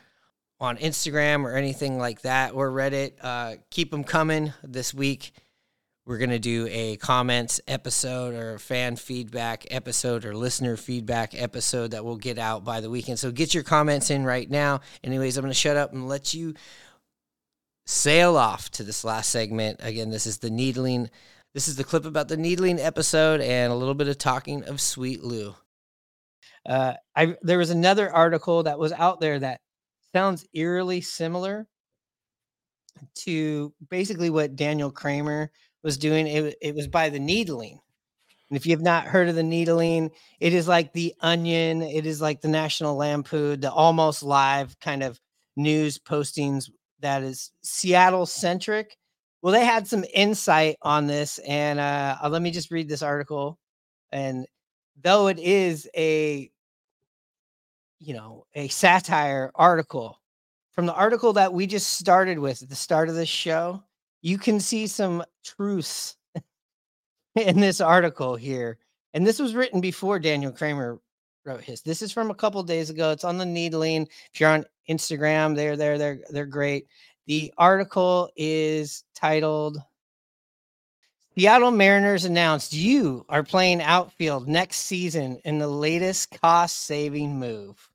on 0.61 0.77
Instagram, 0.77 1.45
or 1.45 1.55
anything 1.57 1.99
like 1.99 2.23
that, 2.23 2.55
or 2.55 2.71
Reddit, 2.71 3.13
uh, 3.23 3.57
keep 3.71 3.91
them 3.91 4.05
coming 4.05 4.53
this 4.63 4.93
week 4.93 5.33
we're 6.11 6.19
going 6.19 6.29
to 6.29 6.41
do 6.41 6.67
a 6.73 6.97
comments 6.97 7.61
episode 7.69 8.35
or 8.35 8.59
fan 8.59 8.97
feedback 8.97 9.65
episode 9.71 10.25
or 10.25 10.35
listener 10.35 10.77
feedback 10.77 11.41
episode 11.41 11.93
that 11.93 12.05
we'll 12.05 12.17
get 12.17 12.37
out 12.37 12.65
by 12.65 12.81
the 12.81 12.91
weekend. 12.91 13.17
So 13.17 13.31
get 13.31 13.55
your 13.55 13.63
comments 13.63 14.11
in 14.11 14.25
right 14.25 14.51
now. 14.51 14.81
Anyways, 15.05 15.37
I'm 15.37 15.43
going 15.43 15.53
to 15.53 15.55
shut 15.55 15.77
up 15.77 15.93
and 15.93 16.09
let 16.09 16.35
you 16.35 16.55
sail 17.87 18.37
off 18.37 18.71
to 18.73 18.83
this 18.83 19.05
last 19.05 19.31
segment. 19.31 19.79
Again, 19.85 20.11
this 20.11 20.27
is 20.27 20.39
the 20.39 20.51
needling. 20.51 21.11
This 21.55 21.69
is 21.69 21.77
the 21.77 21.85
clip 21.85 22.05
about 22.05 22.27
the 22.27 22.37
needling 22.37 22.81
episode 22.81 23.41
and 23.41 23.73
a 23.73 23.77
little 23.77 23.95
bit 23.95 24.09
of 24.09 24.19
talking 24.19 24.65
of 24.65 24.81
Sweet 24.81 25.23
Lou. 25.23 25.55
Uh, 26.69 26.95
I 27.15 27.37
there 27.43 27.59
was 27.59 27.71
another 27.71 28.13
article 28.13 28.65
that 28.65 28.81
was 28.81 28.91
out 28.91 29.21
there 29.21 29.39
that 29.39 29.61
sounds 30.13 30.45
eerily 30.55 31.03
similar 31.03 31.69
to 33.15 33.73
basically 33.89 34.29
what 34.29 34.57
Daniel 34.57 34.91
Kramer 34.91 35.53
was 35.83 35.99
doing 35.99 36.27
it, 36.27 36.57
it 36.61 36.75
was 36.75 36.87
by 36.87 37.09
the 37.09 37.19
needling. 37.19 37.81
And 38.51 38.57
if 38.57 38.67
you 38.67 38.73
have 38.73 38.83
not 38.83 39.07
heard 39.07 39.29
of 39.29 39.37
the 39.37 39.43
needling, 39.43 40.11
it 40.41 40.53
is 40.53 40.67
like 40.67 40.93
the 40.93 41.15
onion, 41.21 41.83
it 41.83 42.05
is 42.05 42.21
like 42.21 42.41
the 42.41 42.49
National 42.49 42.97
Lampoon, 42.97 43.61
the 43.61 43.73
almost 43.73 44.23
live 44.23 44.79
kind 44.81 45.03
of 45.03 45.21
news 45.57 45.99
postings 45.99 46.69
that 47.01 47.23
is 47.23 47.53
Seattle 47.63 48.27
centric. 48.27 48.97
Well, 49.41 49.53
they 49.53 49.65
had 49.65 49.87
some 49.87 50.05
insight 50.13 50.77
on 50.83 51.07
this, 51.07 51.39
and 51.39 51.79
uh, 51.79 52.17
let 52.29 52.43
me 52.43 52.51
just 52.51 52.71
read 52.71 52.89
this 52.89 53.03
article. 53.03 53.59
And 54.13 54.47
though 55.01 55.29
it 55.29 55.39
is 55.39 55.89
a, 55.97 56.51
you 58.01 58.15
know, 58.15 58.45
a 58.55 58.69
satire 58.69 59.51
article, 59.55 60.21
from 60.73 60.87
the 60.87 60.95
article 60.95 61.33
that 61.35 61.53
we 61.53 61.67
just 61.67 61.99
started 61.99 62.39
with 62.39 62.63
at 62.63 62.69
the 62.69 62.75
start 62.75 63.09
of 63.09 63.15
this 63.15 63.29
show, 63.29 63.83
you 64.23 64.39
can 64.39 64.61
see 64.61 64.87
some 64.87 65.25
truths 65.45 66.17
in 67.35 67.61
this 67.61 67.81
article 67.81 68.37
here. 68.37 68.79
And 69.15 69.27
this 69.27 69.39
was 69.39 69.55
written 69.55 69.81
before 69.81 70.19
Daniel 70.19 70.53
Kramer 70.53 71.01
wrote 71.45 71.63
his. 71.63 71.83
This 71.83 72.03
is 72.03 72.13
from 72.13 72.31
a 72.31 72.35
couple 72.35 72.63
days 72.63 72.91
ago. 72.91 73.11
It's 73.11 73.25
on 73.25 73.39
the 73.39 73.47
needling. 73.47 74.09
If 74.33 74.41
you're 74.41 74.51
on 74.51 74.65
Instagram, 74.89 75.57
they're 75.57 75.77
there, 75.77 75.99
they're 75.99 76.21
they're 76.31 76.47
great. 76.47 76.87
The 77.27 77.53
article 77.59 78.31
is 78.37 79.05
titled 79.15 79.79
Seattle 81.37 81.71
Mariners 81.71 82.25
announced 82.25 82.73
you 82.75 83.25
are 83.29 83.43
playing 83.43 83.81
outfield 83.81 84.47
next 84.47 84.81
season 84.81 85.41
in 85.45 85.59
the 85.59 85.69
latest 85.69 86.39
cost 86.41 86.85
saving 86.85 87.39
move. 87.39 87.89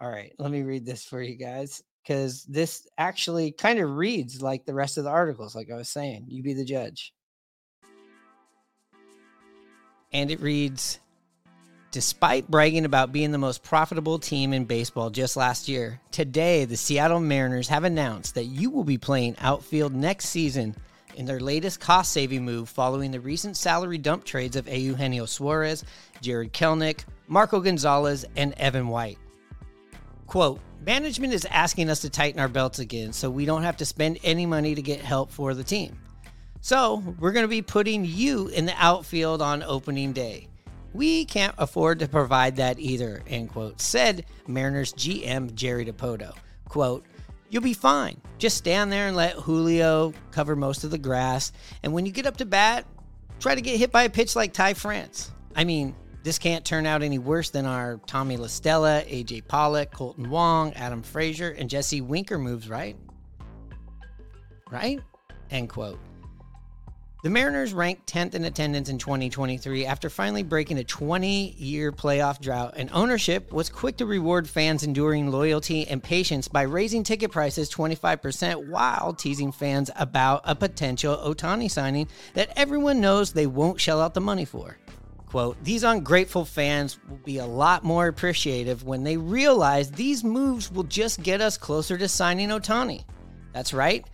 All 0.00 0.10
right, 0.10 0.32
let 0.38 0.50
me 0.50 0.62
read 0.62 0.84
this 0.84 1.04
for 1.04 1.22
you 1.22 1.36
guys 1.36 1.82
because 2.08 2.44
this 2.44 2.86
actually 2.96 3.52
kind 3.52 3.78
of 3.78 3.96
reads 3.96 4.40
like 4.40 4.64
the 4.64 4.72
rest 4.72 4.96
of 4.96 5.04
the 5.04 5.10
articles, 5.10 5.54
like 5.54 5.70
I 5.70 5.76
was 5.76 5.90
saying. 5.90 6.24
You 6.28 6.42
be 6.42 6.54
the 6.54 6.64
judge. 6.64 7.12
And 10.10 10.30
it 10.30 10.40
reads 10.40 11.00
Despite 11.90 12.50
bragging 12.50 12.84
about 12.84 13.12
being 13.12 13.30
the 13.30 13.38
most 13.38 13.62
profitable 13.62 14.18
team 14.18 14.52
in 14.52 14.64
baseball 14.64 15.10
just 15.10 15.36
last 15.36 15.68
year, 15.68 16.00
today 16.10 16.64
the 16.64 16.76
Seattle 16.76 17.20
Mariners 17.20 17.68
have 17.68 17.84
announced 17.84 18.34
that 18.34 18.44
you 18.44 18.70
will 18.70 18.84
be 18.84 18.98
playing 18.98 19.36
outfield 19.40 19.94
next 19.94 20.26
season 20.26 20.76
in 21.16 21.26
their 21.26 21.40
latest 21.40 21.80
cost 21.80 22.12
saving 22.12 22.44
move 22.44 22.68
following 22.68 23.10
the 23.10 23.20
recent 23.20 23.56
salary 23.56 23.98
dump 23.98 24.24
trades 24.24 24.56
of 24.56 24.68
Eugenio 24.68 25.26
Suarez, 25.26 25.84
Jarred 26.22 26.52
Kelenic, 26.52 27.04
Marco 27.26 27.60
Gonzalez, 27.60 28.24
and 28.36 28.52
Evan 28.54 28.88
White. 28.88 29.18
Quote, 30.28 30.60
management 30.84 31.32
is 31.32 31.46
asking 31.46 31.88
us 31.88 32.00
to 32.00 32.10
tighten 32.10 32.38
our 32.38 32.48
belts 32.48 32.78
again 32.78 33.14
so 33.14 33.30
we 33.30 33.46
don't 33.46 33.62
have 33.62 33.78
to 33.78 33.86
spend 33.86 34.18
any 34.22 34.44
money 34.44 34.74
to 34.74 34.82
get 34.82 35.00
help 35.00 35.32
for 35.32 35.54
the 35.54 35.64
team. 35.64 35.98
So 36.60 37.02
we're 37.18 37.32
going 37.32 37.44
to 37.44 37.48
be 37.48 37.62
putting 37.62 38.04
you 38.04 38.48
in 38.48 38.66
the 38.66 38.74
outfield 38.76 39.40
on 39.40 39.62
opening 39.62 40.12
day. 40.12 40.48
We 40.92 41.24
can't 41.24 41.54
afford 41.56 42.00
to 42.00 42.08
provide 42.08 42.56
that 42.56 42.78
either, 42.78 43.22
end 43.26 43.50
quote, 43.50 43.80
said 43.80 44.26
Mariners 44.46 44.92
GM 44.92 45.54
Jerry 45.54 45.86
Dipoto. 45.86 46.34
Quote, 46.68 47.06
You'll 47.50 47.62
be 47.62 47.72
fine. 47.72 48.20
Just 48.36 48.58
stand 48.58 48.92
there 48.92 49.08
and 49.08 49.16
let 49.16 49.32
Julio 49.32 50.12
cover 50.30 50.54
most 50.54 50.84
of 50.84 50.90
the 50.90 50.98
grass. 50.98 51.52
And 51.82 51.94
when 51.94 52.04
you 52.04 52.12
get 52.12 52.26
up 52.26 52.36
to 52.38 52.44
bat, 52.44 52.84
try 53.40 53.54
to 53.54 53.62
get 53.62 53.78
hit 53.78 53.90
by 53.90 54.02
a 54.02 54.10
pitch 54.10 54.36
like 54.36 54.52
Ty 54.52 54.74
France. 54.74 55.30
I 55.56 55.64
mean, 55.64 55.94
this 56.22 56.38
can't 56.38 56.64
turn 56.64 56.86
out 56.86 57.02
any 57.02 57.18
worse 57.18 57.50
than 57.50 57.66
our 57.66 57.98
Tommy 58.06 58.36
La 58.36 58.48
Stella, 58.48 59.02
AJ 59.06 59.46
Pollock, 59.48 59.92
Kolten 59.92 60.28
Wong, 60.28 60.72
Adam 60.74 61.02
Frazier, 61.02 61.50
and 61.50 61.70
Jesse 61.70 62.00
Winker 62.00 62.38
moves, 62.38 62.68
right? 62.68 62.96
Right? 64.70 65.00
End 65.50 65.68
quote. 65.68 65.98
The 67.24 67.30
Mariners 67.30 67.72
ranked 67.72 68.06
10th 68.06 68.34
in 68.34 68.44
attendance 68.44 68.88
in 68.88 68.96
2023 68.96 69.84
after 69.86 70.08
finally 70.08 70.44
breaking 70.44 70.78
a 70.78 70.84
20 70.84 71.56
year 71.58 71.90
playoff 71.90 72.40
drought, 72.40 72.74
and 72.76 72.88
ownership 72.92 73.52
was 73.52 73.68
quick 73.68 73.96
to 73.96 74.06
reward 74.06 74.48
fans' 74.48 74.84
enduring 74.84 75.32
loyalty 75.32 75.84
and 75.88 76.00
patience 76.00 76.46
by 76.46 76.62
raising 76.62 77.02
ticket 77.02 77.32
prices 77.32 77.68
25% 77.70 78.68
while 78.68 79.12
teasing 79.14 79.50
fans 79.50 79.90
about 79.96 80.42
a 80.44 80.54
potential 80.54 81.16
Ohtani 81.16 81.68
signing 81.68 82.06
that 82.34 82.52
everyone 82.54 83.00
knows 83.00 83.32
they 83.32 83.48
won't 83.48 83.80
shell 83.80 84.00
out 84.00 84.14
the 84.14 84.20
money 84.20 84.44
for. 84.44 84.78
Quote, 85.28 85.62
these 85.62 85.84
ungrateful 85.84 86.46
fans 86.46 86.98
will 87.06 87.18
be 87.18 87.36
a 87.36 87.44
lot 87.44 87.84
more 87.84 88.06
appreciative 88.06 88.84
when 88.84 89.04
they 89.04 89.18
realize 89.18 89.90
these 89.90 90.24
moves 90.24 90.72
will 90.72 90.84
just 90.84 91.22
get 91.22 91.42
us 91.42 91.58
closer 91.58 91.98
to 91.98 92.08
signing 92.08 92.48
Ohtani. 92.48 93.04
That's 93.52 93.74
right, 93.74 94.06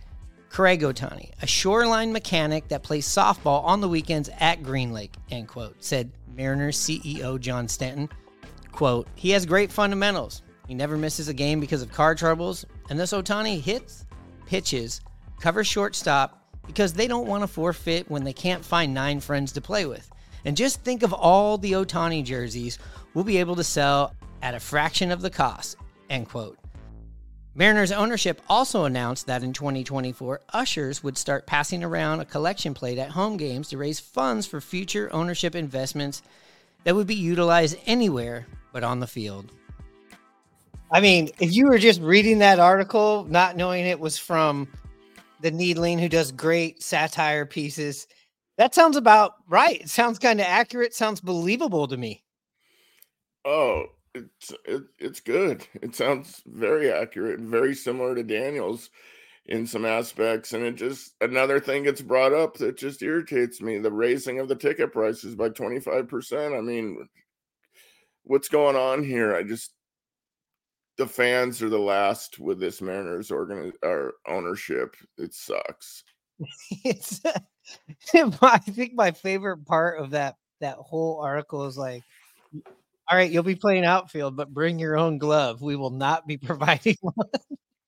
Craig 0.49 0.81
Ohtani, 0.81 1.31
a 1.41 1.47
shoreline 1.47 2.11
mechanic 2.11 2.67
that 2.67 2.83
plays 2.83 3.07
softball 3.07 3.63
on 3.63 3.79
the 3.79 3.87
weekends 3.87 4.29
at 4.41 4.61
Green 4.61 4.91
Lake, 4.91 5.15
end 5.31 5.47
quote, 5.47 5.81
said 5.81 6.11
Mariners 6.35 6.77
CEO 6.77 7.39
John 7.39 7.69
Stanton. 7.69 8.09
Quote, 8.73 9.07
he 9.15 9.29
has 9.29 9.45
great 9.45 9.71
fundamentals. 9.71 10.41
He 10.67 10.73
never 10.73 10.97
misses 10.97 11.29
a 11.29 11.33
game 11.33 11.61
because 11.61 11.81
of 11.81 11.93
car 11.93 12.13
troubles, 12.13 12.65
and 12.89 12.99
this 12.99 13.13
Ohtani 13.13 13.61
hits, 13.61 14.05
pitches, 14.47 14.99
covers 15.39 15.67
shortstop 15.67 16.41
because 16.67 16.91
they 16.91 17.07
don't 17.07 17.27
want 17.27 17.41
to 17.41 17.47
forfeit 17.47 18.09
when 18.09 18.25
they 18.25 18.33
can't 18.33 18.65
find 18.65 18.93
nine 18.93 19.21
friends 19.21 19.53
to 19.53 19.61
play 19.61 19.85
with. 19.85 20.11
And 20.45 20.55
just 20.55 20.81
think 20.81 21.03
of 21.03 21.11
all 21.11 21.57
the 21.57 21.73
Ohtani 21.73 22.23
jerseys 22.23 22.79
we'll 23.13 23.23
be 23.23 23.37
able 23.37 23.55
to 23.55 23.63
sell 23.63 24.13
at 24.41 24.53
a 24.53 24.59
fraction 24.59 25.11
of 25.11 25.21
the 25.21 25.29
cost. 25.29 25.77
End 26.09 26.29
quote. 26.29 26.57
Mariners 27.57 27.93
ownership 27.93 28.41
also 28.49 28.83
announced 28.83 29.27
that 29.27 29.41
in 29.41 29.53
2024, 29.53 30.41
ushers 30.49 31.01
would 31.01 31.17
start 31.17 31.47
passing 31.47 31.83
around 31.85 32.19
a 32.19 32.25
collection 32.25 32.73
plate 32.73 32.97
at 32.97 33.11
home 33.11 33.37
games 33.37 33.69
to 33.69 33.77
raise 33.77 33.99
funds 33.99 34.45
for 34.45 34.59
future 34.59 35.09
ownership 35.13 35.55
investments 35.55 36.21
that 36.83 36.95
would 36.95 37.07
be 37.07 37.15
utilized 37.15 37.77
anywhere 37.85 38.45
but 38.73 38.83
on 38.83 38.99
the 38.99 39.07
field. 39.07 39.53
I 40.91 40.99
mean, 40.99 41.29
if 41.39 41.53
you 41.53 41.67
were 41.67 41.77
just 41.77 42.01
reading 42.01 42.39
that 42.39 42.59
article, 42.59 43.25
not 43.29 43.55
knowing 43.55 43.85
it 43.85 43.99
was 44.01 44.17
from 44.17 44.67
the 45.39 45.49
Needling, 45.49 45.97
who 45.97 46.09
does 46.09 46.33
great 46.33 46.83
satire 46.83 47.45
pieces, 47.45 48.07
that 48.57 48.75
sounds 48.75 48.97
about 48.97 49.33
right. 49.47 49.81
It 49.81 49.89
sounds 49.89 50.19
kind 50.19 50.39
of 50.39 50.47
accurate. 50.47 50.93
Sounds 50.93 51.21
believable 51.21 51.87
to 51.87 51.97
me. 51.97 52.23
Oh, 53.45 53.85
it's 54.13 54.53
it, 54.65 54.83
it's 54.99 55.19
good. 55.19 55.67
It 55.81 55.95
sounds 55.95 56.41
very 56.45 56.91
accurate, 56.91 57.39
very 57.39 57.75
similar 57.75 58.15
to 58.15 58.23
Daniels. 58.23 58.89
in 59.45 59.67
some 59.67 59.85
aspects. 59.85 60.53
And 60.53 60.65
it 60.65 60.75
just 60.75 61.13
another 61.21 61.59
thing 61.59 61.83
gets 61.83 62.01
brought 62.01 62.33
up 62.33 62.57
that 62.57 62.77
just 62.77 63.01
irritates 63.03 63.61
me 63.61 63.77
the 63.77 63.91
raising 63.91 64.39
of 64.39 64.47
the 64.47 64.55
ticket 64.55 64.91
prices 64.93 65.35
by 65.35 65.49
25%. 65.49 66.57
I 66.57 66.61
mean, 66.61 67.07
what's 68.23 68.49
going 68.49 68.75
on 68.75 69.03
here? 69.03 69.35
I 69.35 69.43
just 69.43 69.73
the 70.97 71.07
fans 71.07 71.61
are 71.61 71.69
the 71.69 71.79
last 71.79 72.39
with 72.39 72.59
this 72.59 72.81
Mariners 72.81 73.31
organ 73.31 73.73
or 73.83 74.13
ownership. 74.27 74.95
It 75.17 75.33
sucks. 75.33 76.03
it's 76.83 77.21
I 78.41 78.57
think 78.59 78.93
my 78.93 79.11
favorite 79.11 79.65
part 79.65 79.99
of 79.99 80.11
that 80.11 80.35
that 80.61 80.77
whole 80.77 81.19
article 81.21 81.65
is 81.65 81.77
like 81.77 82.03
all 83.09 83.17
right, 83.17 83.29
you'll 83.29 83.43
be 83.43 83.55
playing 83.55 83.85
outfield, 83.85 84.35
but 84.35 84.53
bring 84.53 84.79
your 84.79 84.97
own 84.97 85.17
glove. 85.17 85.61
We 85.61 85.75
will 85.75 85.91
not 85.91 86.25
be 86.25 86.37
providing 86.43 86.97
one. 87.01 87.15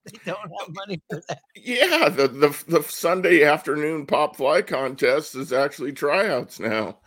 they 0.05 0.19
don't 0.25 0.37
have 0.37 0.75
money 0.75 1.01
for 1.09 1.21
that. 1.27 1.41
Yeah, 1.55 2.09
the, 2.09 2.27
the 2.27 2.63
the 2.67 2.83
Sunday 2.83 3.43
afternoon 3.43 4.05
pop 4.05 4.35
fly 4.35 4.61
contest 4.61 5.35
is 5.35 5.51
actually 5.51 5.93
tryouts 5.93 6.59
now. 6.59 6.97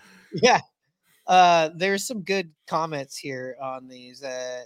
Yeah. 0.43 0.61
Uh, 1.27 1.71
there's 1.77 2.05
some 2.05 2.23
good 2.23 2.51
comments 2.67 3.17
here 3.17 3.57
on 3.63 3.87
these. 3.87 4.25
Uh, 4.25 4.65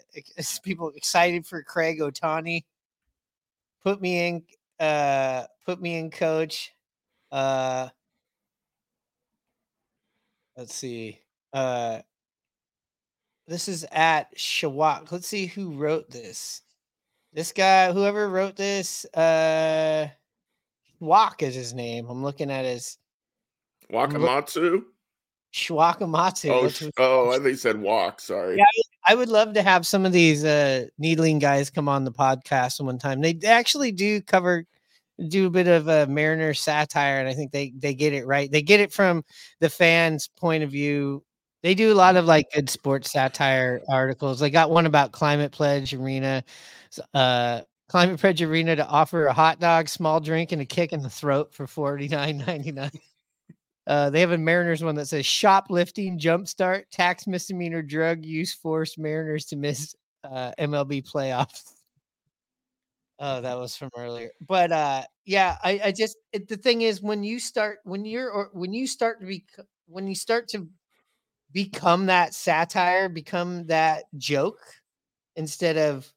people 0.63 0.91
excited 0.97 1.47
for 1.47 1.63
Craig 1.63 2.01
Ohtani. 2.01 2.65
Put 3.83 4.01
me 4.01 4.27
in. 4.27 4.43
Uh, 4.79 5.45
put 5.67 5.81
me 5.81 5.99
in, 5.99 6.11
coach. 6.11 6.73
Uh, 7.31 7.89
let's 10.57 10.75
see. 10.75 11.21
Uh, 11.53 12.01
this 13.47 13.69
is 13.69 13.85
at 13.93 14.37
Shawak. 14.37 15.13
Let's 15.13 15.29
see 15.29 15.47
who 15.47 15.73
wrote 15.73 16.11
this. 16.11 16.63
This 17.33 17.53
guy, 17.53 17.93
whoever 17.93 18.29
wrote 18.29 18.57
this, 18.57 19.05
uh 19.15 20.09
Wak 21.01 21.43
is 21.43 21.55
his 21.55 21.75
name. 21.75 22.07
I'm 22.09 22.23
looking 22.23 22.51
at 22.51 22.65
his 22.65 22.97
Wakamatsu. 23.93 24.85
Shwakamatsu. 25.53 26.93
Oh, 26.99 27.27
oh, 27.27 27.31
I 27.33 27.35
think 27.35 27.49
he 27.49 27.55
said 27.57 27.81
walk. 27.81 28.21
Sorry. 28.21 28.57
Yeah, 28.57 28.65
I 29.07 29.15
would 29.15 29.29
love 29.29 29.53
to 29.55 29.63
have 29.63 29.87
some 29.87 30.07
of 30.07 30.13
these 30.13 30.45
uh 30.45 30.87
needling 30.99 31.39
guys 31.39 31.71
come 31.71 31.89
on 31.89 32.05
the 32.05 32.13
podcast 32.13 32.81
one 32.81 32.99
time. 32.99 33.21
They 33.21 33.39
actually 33.47 33.93
do 33.93 34.21
cover 34.23 34.65
do 35.29 35.47
a 35.47 35.51
bit 35.51 35.69
of 35.69 35.89
a 35.89 36.07
Mariner 36.09 36.55
satire, 36.55 37.21
and 37.21 37.29
I 37.29 37.35
think 37.35 37.53
they 37.53 37.73
they 37.79 37.95
get 37.95 38.13
it 38.15 38.27
right. 38.27 38.51
They 38.51 38.63
get 38.63 38.81
it 38.81 38.93
from 38.93 39.25
the 39.61 39.71
fans' 39.71 40.29
point 40.39 40.65
of 40.65 40.71
view. 40.71 41.25
They 41.63 41.75
do 41.75 41.93
a 41.93 41.97
lot 41.97 42.17
of 42.17 42.27
like 42.27 42.53
good 42.55 42.71
sports 42.71 43.13
satire 43.13 43.83
articles. 43.89 44.41
They 44.41 44.51
got 44.51 44.71
one 44.71 44.87
about 44.87 45.13
Climate 45.13 45.53
Pledge 45.53 45.95
Arena, 45.95 46.45
uh, 47.15 47.63
Climate 47.89 48.21
Pledge 48.21 48.43
Arena 48.43 48.77
to 48.77 48.87
offer 48.87 49.27
a 49.27 49.33
hot 49.35 49.61
dog, 49.61 49.89
small 49.89 50.21
drink, 50.21 50.53
and 50.53 50.63
a 50.63 50.67
kick 50.67 50.93
in 50.93 51.03
the 51.03 51.11
throat 51.11 51.55
for 51.55 51.67
forty 51.67 52.09
nine 52.09 52.39
ninety 52.47 52.73
nine. 52.73 52.91
Uh, 53.87 54.09
they 54.11 54.21
have 54.21 54.33
a 54.33 54.39
Mariners 54.39 54.83
one 54.83 54.95
that 54.95 55.09
says 55.09 55.27
shoplifting, 55.27 56.19
jumpstart, 56.19 56.85
tax 56.91 57.27
misdemeanor, 57.27 57.83
drug 57.83 58.25
use 58.25 58.55
force 58.55 58.97
Mariners 58.97 59.45
to 59.47 59.57
miss 59.57 59.95
uh, 60.25 60.53
MLB 60.59 61.03
playoffs. 61.03 61.63
Oh, 63.19 63.41
that 63.41 63.57
was 63.59 63.77
from 63.77 63.91
earlier. 63.97 64.31
But 64.47 64.73
uh, 64.73 65.03
yeah, 65.25 65.57
I, 65.63 65.81
I 65.85 65.93
just 65.93 66.17
it, 66.33 66.49
the 66.49 66.57
thing 66.57 66.83
is 66.83 67.01
when 67.01 67.23
you 67.23 67.39
start 67.39 67.79
when 67.85 68.05
you're 68.05 68.31
or 68.31 68.51
when 68.53 68.73
you 68.73 68.87
start 68.87 69.21
to 69.21 69.27
be 69.27 69.45
when 69.87 70.07
you 70.07 70.15
start 70.15 70.49
to 70.49 70.69
become 71.53 72.07
that 72.07 72.35
satire, 72.35 73.09
become 73.09 73.67
that 73.69 74.05
joke 74.19 74.59
instead 75.37 75.77
of 75.79 76.13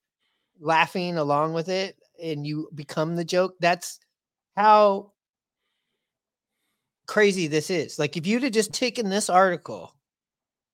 laughing 0.59 1.17
along 1.17 1.53
with 1.53 1.69
it, 1.69 1.97
and 2.21 2.47
you 2.47 2.69
become 2.75 3.15
the 3.15 3.25
joke. 3.25 3.55
That's 3.59 3.99
how 4.55 5.11
crazy 7.07 7.47
this 7.47 7.69
is. 7.69 7.97
Like 7.97 8.17
if 8.17 8.27
you'd 8.27 8.43
have 8.43 8.51
just 8.51 8.73
taken 8.73 9.09
this 9.09 9.29
article 9.29 9.95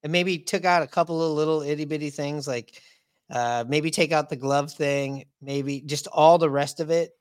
and 0.03 0.11
maybe 0.11 0.37
took 0.39 0.65
out 0.65 0.83
a 0.83 0.87
couple 0.87 1.21
of 1.23 1.31
little 1.37 1.61
itty 1.61 1.85
bitty 1.85 2.09
things, 2.09 2.47
like 2.47 2.81
uh, 3.29 3.63
maybe 3.67 3.91
take 3.91 4.11
out 4.11 4.29
the 4.29 4.35
glove 4.35 4.71
thing, 4.71 5.25
maybe 5.41 5.81
just 5.81 6.07
all 6.07 6.37
the 6.37 6.49
rest 6.49 6.79
of 6.79 6.89
it. 6.89 7.11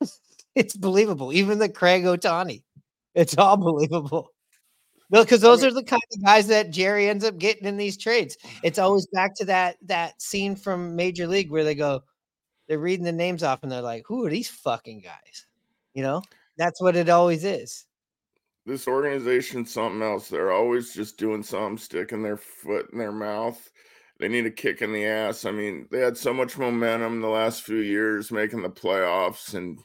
it's 0.54 0.76
believable. 0.76 1.32
Even 1.32 1.58
the 1.58 1.68
Craig 1.68 2.04
Ohtani, 2.04 2.62
it's 3.14 3.36
all 3.36 3.56
believable. 3.58 4.30
Because 5.10 5.40
those 5.40 5.64
are 5.64 5.72
the 5.72 5.84
kind 5.84 6.02
of 6.12 6.22
guys 6.22 6.48
that 6.48 6.70
Jerry 6.70 7.08
ends 7.08 7.24
up 7.24 7.38
getting 7.38 7.66
in 7.66 7.78
these 7.78 7.96
trades. 7.96 8.36
It's 8.62 8.78
always 8.78 9.06
back 9.06 9.34
to 9.36 9.46
that 9.46 9.76
that 9.86 10.20
scene 10.20 10.54
from 10.54 10.96
Major 10.96 11.26
League 11.26 11.50
where 11.50 11.64
they 11.64 11.74
go, 11.74 12.02
they're 12.68 12.78
reading 12.78 13.06
the 13.06 13.12
names 13.12 13.42
off 13.42 13.62
and 13.62 13.72
they're 13.72 13.80
like, 13.80 14.04
"Who 14.06 14.26
are 14.26 14.30
these 14.30 14.50
fucking 14.50 15.00
guys?" 15.00 15.46
You 15.94 16.02
know, 16.02 16.22
that's 16.58 16.82
what 16.82 16.94
it 16.94 17.08
always 17.08 17.42
is 17.44 17.86
this 18.68 18.86
organization's 18.86 19.72
something 19.72 20.02
else. 20.02 20.28
They're 20.28 20.52
always 20.52 20.92
just 20.92 21.16
doing 21.16 21.42
something, 21.42 21.78
sticking 21.78 22.22
their 22.22 22.36
foot 22.36 22.90
in 22.92 22.98
their 22.98 23.12
mouth. 23.12 23.58
They 24.20 24.28
need 24.28 24.44
a 24.44 24.50
kick 24.50 24.82
in 24.82 24.92
the 24.92 25.06
ass. 25.06 25.46
I 25.46 25.52
mean, 25.52 25.88
they 25.90 26.00
had 26.00 26.18
so 26.18 26.34
much 26.34 26.58
momentum 26.58 27.20
the 27.20 27.28
last 27.28 27.62
few 27.62 27.78
years 27.78 28.30
making 28.30 28.62
the 28.62 28.68
playoffs, 28.68 29.54
and 29.54 29.78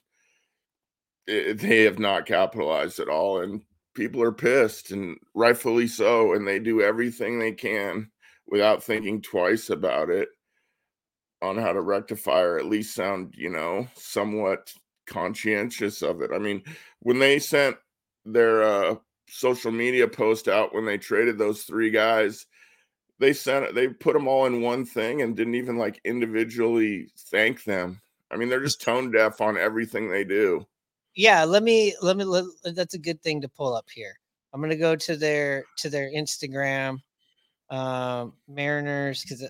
it, 1.27 1.59
they 1.59 1.83
have 1.83 1.97
not 1.97 2.25
capitalized 2.25 2.99
at 2.99 3.07
all. 3.07 3.41
And 3.41 3.61
people 3.95 4.21
are 4.21 4.33
pissed, 4.33 4.91
and 4.91 5.17
rightfully 5.33 5.87
so. 5.87 6.33
And 6.33 6.45
they 6.45 6.59
do 6.59 6.81
everything 6.81 7.39
they 7.39 7.53
can 7.53 8.11
without 8.47 8.83
thinking 8.83 9.21
twice 9.21 9.69
about 9.69 10.09
it 10.09 10.27
on 11.41 11.57
how 11.57 11.71
to 11.71 11.81
rectify 11.81 12.41
or 12.41 12.59
at 12.59 12.65
least 12.65 12.95
sound, 12.95 13.33
you 13.37 13.49
know, 13.49 13.87
somewhat 13.95 14.73
conscientious 15.07 16.01
of 16.01 16.21
it. 16.21 16.31
I 16.33 16.39
mean, 16.39 16.63
when 16.99 17.19
they 17.19 17.39
sent 17.39 17.77
their 18.25 18.63
uh, 18.63 18.95
social 19.29 19.71
media 19.71 20.07
post 20.07 20.47
out 20.47 20.73
when 20.73 20.85
they 20.85 20.97
traded 20.97 21.37
those 21.37 21.63
three 21.63 21.89
guys. 21.89 22.45
They 23.19 23.33
sent 23.33 23.65
it, 23.65 23.75
they 23.75 23.87
put 23.87 24.13
them 24.13 24.27
all 24.27 24.45
in 24.45 24.61
one 24.61 24.85
thing 24.85 25.21
and 25.21 25.35
didn't 25.35 25.55
even 25.55 25.77
like 25.77 25.99
individually 26.03 27.07
thank 27.29 27.63
them. 27.63 28.01
I 28.31 28.37
mean, 28.37 28.49
they're 28.49 28.63
just 28.63 28.81
tone 28.81 29.11
deaf 29.11 29.41
on 29.41 29.57
everything 29.57 30.09
they 30.09 30.23
do. 30.23 30.65
Yeah, 31.15 31.43
let 31.43 31.61
me 31.61 31.95
let 32.01 32.17
me 32.17 32.23
let, 32.23 32.45
that's 32.73 32.95
a 32.95 32.99
good 32.99 33.21
thing 33.21 33.41
to 33.41 33.49
pull 33.49 33.75
up 33.75 33.85
here. 33.93 34.17
I'm 34.51 34.61
gonna 34.61 34.75
go 34.75 34.95
to 34.95 35.15
their 35.15 35.63
to 35.77 35.89
their 35.89 36.11
Instagram, 36.11 36.97
um, 37.69 38.33
Mariners 38.47 39.21
because 39.21 39.47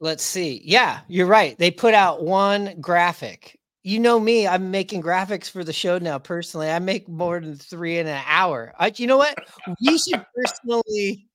let's 0.00 0.24
see. 0.24 0.62
Yeah, 0.64 1.00
you're 1.08 1.26
right. 1.26 1.58
They 1.58 1.70
put 1.70 1.92
out 1.92 2.24
one 2.24 2.80
graphic 2.80 3.57
you 3.88 3.98
know 3.98 4.20
me, 4.20 4.46
I'm 4.46 4.70
making 4.70 5.02
graphics 5.02 5.50
for 5.50 5.64
the 5.64 5.72
show 5.72 5.96
now. 5.96 6.18
Personally, 6.18 6.70
I 6.70 6.78
make 6.78 7.08
more 7.08 7.40
than 7.40 7.56
three 7.56 7.98
in 7.98 8.06
an 8.06 8.22
hour. 8.26 8.74
I, 8.78 8.92
you 8.94 9.06
know 9.06 9.16
what? 9.16 9.34
We 9.80 9.96
should 9.96 10.22
personally, 10.36 11.26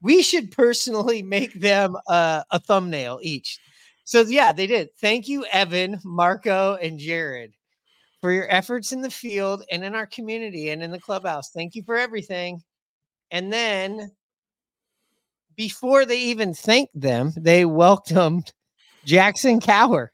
we 0.00 0.22
should 0.22 0.50
personally 0.50 1.22
make 1.22 1.52
them 1.52 1.94
uh, 2.08 2.42
a 2.50 2.58
thumbnail 2.58 3.18
each. 3.22 3.60
So 4.04 4.22
yeah, 4.22 4.50
they 4.50 4.66
did. 4.66 4.96
Thank 4.98 5.28
you, 5.28 5.44
Evan, 5.52 6.00
Marco, 6.04 6.76
and 6.76 6.98
Jared, 6.98 7.52
for 8.22 8.32
your 8.32 8.50
efforts 8.50 8.92
in 8.92 9.02
the 9.02 9.10
field 9.10 9.62
and 9.70 9.84
in 9.84 9.94
our 9.94 10.06
community 10.06 10.70
and 10.70 10.82
in 10.82 10.90
the 10.90 11.00
clubhouse. 11.00 11.50
Thank 11.50 11.74
you 11.74 11.82
for 11.82 11.98
everything. 11.98 12.62
And 13.30 13.52
then, 13.52 14.10
before 15.54 16.06
they 16.06 16.18
even 16.18 16.54
thanked 16.54 16.98
them, 16.98 17.32
they 17.36 17.66
welcomed 17.66 18.54
Jackson 19.04 19.60
Kowar. 19.60 20.08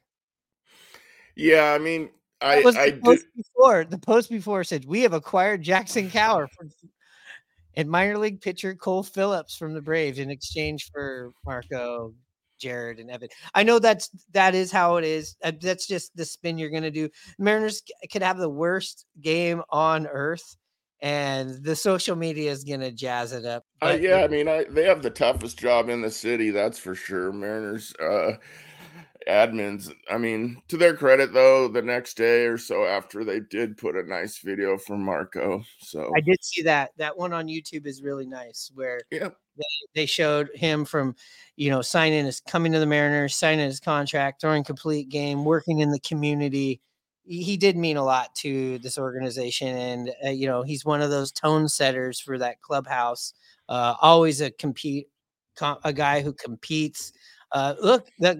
Yeah, 1.41 1.73
I 1.73 1.79
mean, 1.79 2.11
I, 2.43 2.57
that 2.57 2.65
was 2.65 2.77
I 2.77 2.91
the 2.91 3.01
post 3.01 3.27
before. 3.35 3.85
The 3.85 3.99
post 3.99 4.31
before 4.31 4.63
said 4.63 4.85
we 4.85 5.01
have 5.03 5.15
acquired 5.15 5.63
Jackson 5.63 6.11
Kowar 6.11 6.49
and 7.77 7.91
minor 7.91 8.19
league 8.19 8.43
pitcher 8.43 8.75
Cole 8.75 9.03
Phillips 9.03 9.57
from 9.57 9.73
the 9.73 9.81
Braves 9.81 10.19
in 10.19 10.31
exchange 10.31 10.91
for 10.93 11.33
Marco, 11.47 12.13
Jared, 12.59 12.99
and 12.99 13.11
Evan. 13.11 13.31
I 13.55 13.63
know 13.63 13.79
that's 13.79 14.11
that 14.33 14.55
is 14.55 14.71
how 14.71 14.97
it 14.97 15.05
is. 15.05 15.37
Uh, 15.43 15.53
that's 15.59 15.87
just 15.87 16.15
the 16.15 16.27
spin 16.27 16.59
you're 16.59 16.69
going 16.69 16.83
to 16.83 16.91
do. 16.91 17.09
Mariners 17.39 17.83
could 18.13 18.23
have 18.23 18.37
the 18.37 18.51
worst 18.51 19.07
game 19.23 19.63
on 19.71 20.07
earth, 20.09 20.57
and 21.01 21.65
the 21.65 21.75
social 21.75 22.17
media 22.17 22.51
is 22.51 22.65
going 22.65 22.81
to 22.81 22.93
jazz 22.93 23.33
it 23.33 23.47
up. 23.47 23.65
Uh, 23.81 23.97
yeah, 23.99 24.17
I 24.17 24.29
mean, 24.29 24.47
I, 24.47 24.65
they 24.69 24.85
have 24.85 25.01
the 25.01 25.09
toughest 25.09 25.59
job 25.59 25.89
in 25.89 26.03
the 26.03 26.11
city. 26.11 26.51
That's 26.51 26.79
for 26.79 26.95
sure. 26.95 27.33
Mariners. 27.33 27.95
Uh, 27.97 28.33
admins. 29.29 29.93
I 30.11 30.19
mean, 30.19 30.63
to 30.69 30.77
their 30.77 30.97
credit 30.97 31.33
though, 31.33 31.69
the 31.69 31.83
next 31.83 32.17
day 32.17 32.47
or 32.47 32.59
so 32.59 32.85
after 32.85 33.25
they 33.25 33.41
did 33.41 33.77
put 33.77 33.97
a 33.97 34.03
nice 34.03 34.39
video 34.39 34.79
for 34.79 34.97
Marco. 34.97 35.63
So 35.81 36.11
I 36.17 36.21
did 36.21 36.43
see 36.43 36.63
that. 36.63 36.91
That 36.97 37.17
one 37.17 37.33
on 37.33 37.47
YouTube 37.47 37.87
is 37.87 38.03
really 38.03 38.27
nice 38.27 38.71
where 38.75 39.01
yeah. 39.11 39.31
they, 39.57 39.65
they 39.95 40.07
showed 40.07 40.51
him 40.55 40.85
from, 40.85 41.15
you 41.57 41.71
know, 41.71 41.83
signing 41.83 42.25
his 42.25 42.41
coming 42.41 42.73
to 42.73 42.79
the 42.79 42.87
Mariners, 42.87 43.37
signing 43.37 43.67
his 43.67 43.81
contract, 43.81 44.41
throwing 44.41 44.65
complete 44.65 45.09
game, 45.09 45.45
working 45.45 45.81
in 45.81 45.91
the 45.91 46.01
community. 46.01 46.81
He, 47.25 47.57
did 47.57 47.77
mean 47.77 47.97
a 47.97 48.05
lot 48.05 48.35
to 48.37 48.79
this 48.79 48.99
organization, 48.99 49.77
and 49.77 50.11
uh, 50.27 50.31
you 50.31 50.49
know, 50.49 50.63
he's 50.63 50.85
one 50.85 51.01
of 51.01 51.11
those 51.11 51.31
tone 51.31 51.69
setters 51.69 52.19
for 52.19 52.39
that 52.39 52.61
clubhouse. 52.61 53.35
Uh, 53.69 53.95
always 54.01 54.41
a 54.41 54.51
compete, 54.51 55.07
a 55.85 55.93
guy 55.93 56.23
who 56.23 56.33
competes. 56.33 57.13
Uh, 57.53 57.75
look, 57.81 58.09
that 58.19 58.39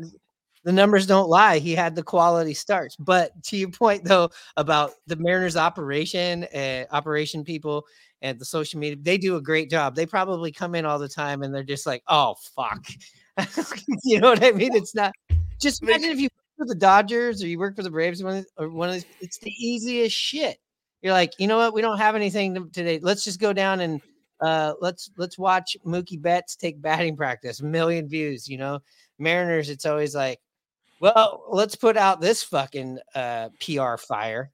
the 0.65 0.73
numbers 0.73 1.07
don't 1.07 1.29
lie. 1.29 1.59
He 1.59 1.75
had 1.75 1.95
the 1.95 2.03
quality 2.03 2.55
starts. 2.55 2.97
But 2.97 3.43
to 3.45 3.57
your 3.57 3.71
point 3.71 4.05
though 4.05 4.31
about 4.57 4.93
the 5.07 5.17
Mariners 5.17 5.57
operation 5.57 6.45
and 6.53 6.87
operation 6.91 7.45
people 7.45 7.87
and 8.23 8.39
the 8.39 8.45
social 8.45 8.79
media, 8.79 8.99
they 9.01 9.17
do 9.17 9.37
a 9.37 9.43
great 9.43 9.71
job. 9.71 9.95
They 9.95 10.07
probably 10.07 10.53
come 10.53 10.75
in 10.75 10.85
all 10.85 10.99
the 10.99 11.09
time 11.09 11.43
and 11.43 11.55
they're 11.55 11.63
just 11.63 11.87
like, 11.87 12.03
oh 12.09 12.35
fuck. 12.55 12.87
you 14.05 14.21
know 14.21 14.31
what 14.31 14.45
I 14.45 14.53
mean? 14.53 14.75
It's 14.75 14.95
not 14.95 15.13
just 15.61 15.83
imagine 15.83 16.11
if 16.11 16.19
you 16.19 16.29
work 16.29 16.59
for 16.59 16.67
the 16.67 16.75
Dodgers 16.75 17.43
or 17.43 17.47
you 17.47 17.59
work 17.59 17.77
for 17.77 17.83
the 17.83 17.91
Braves 17.91 18.23
or 18.23 18.69
one 18.69 18.89
of 18.89 18.95
these, 18.95 19.07
it's 19.21 19.39
the 19.39 19.53
easiest 19.53 20.15
shit. 20.15 20.59
You're 21.03 21.15
like, 21.15 21.33
you 21.39 21.47
know 21.47 21.57
what? 21.57 21.73
We 21.73 21.81
don't 21.81 21.99
have 21.99 22.15
anything 22.15 22.71
today. 22.71 22.99
Let's 23.01 23.25
just 23.25 23.41
go 23.41 23.55
down 23.55 23.81
and 23.81 24.03
uh, 24.41 24.75
let's 24.81 25.11
let's 25.17 25.39
watch 25.39 25.77
Mookie 25.87 26.21
Betts 26.21 26.57
take 26.57 26.81
batting 26.81 27.17
practice. 27.17 27.61
A 27.61 27.65
million 27.65 28.09
views, 28.09 28.49
you 28.49 28.59
know. 28.59 28.81
Mariners, 29.19 29.69
it's 29.69 29.87
always 29.87 30.15
like, 30.15 30.41
well, 31.01 31.45
let's 31.49 31.75
put 31.75 31.97
out 31.97 32.21
this 32.21 32.43
fucking 32.43 32.99
uh, 33.15 33.49
PR 33.61 33.97
fire. 33.97 34.53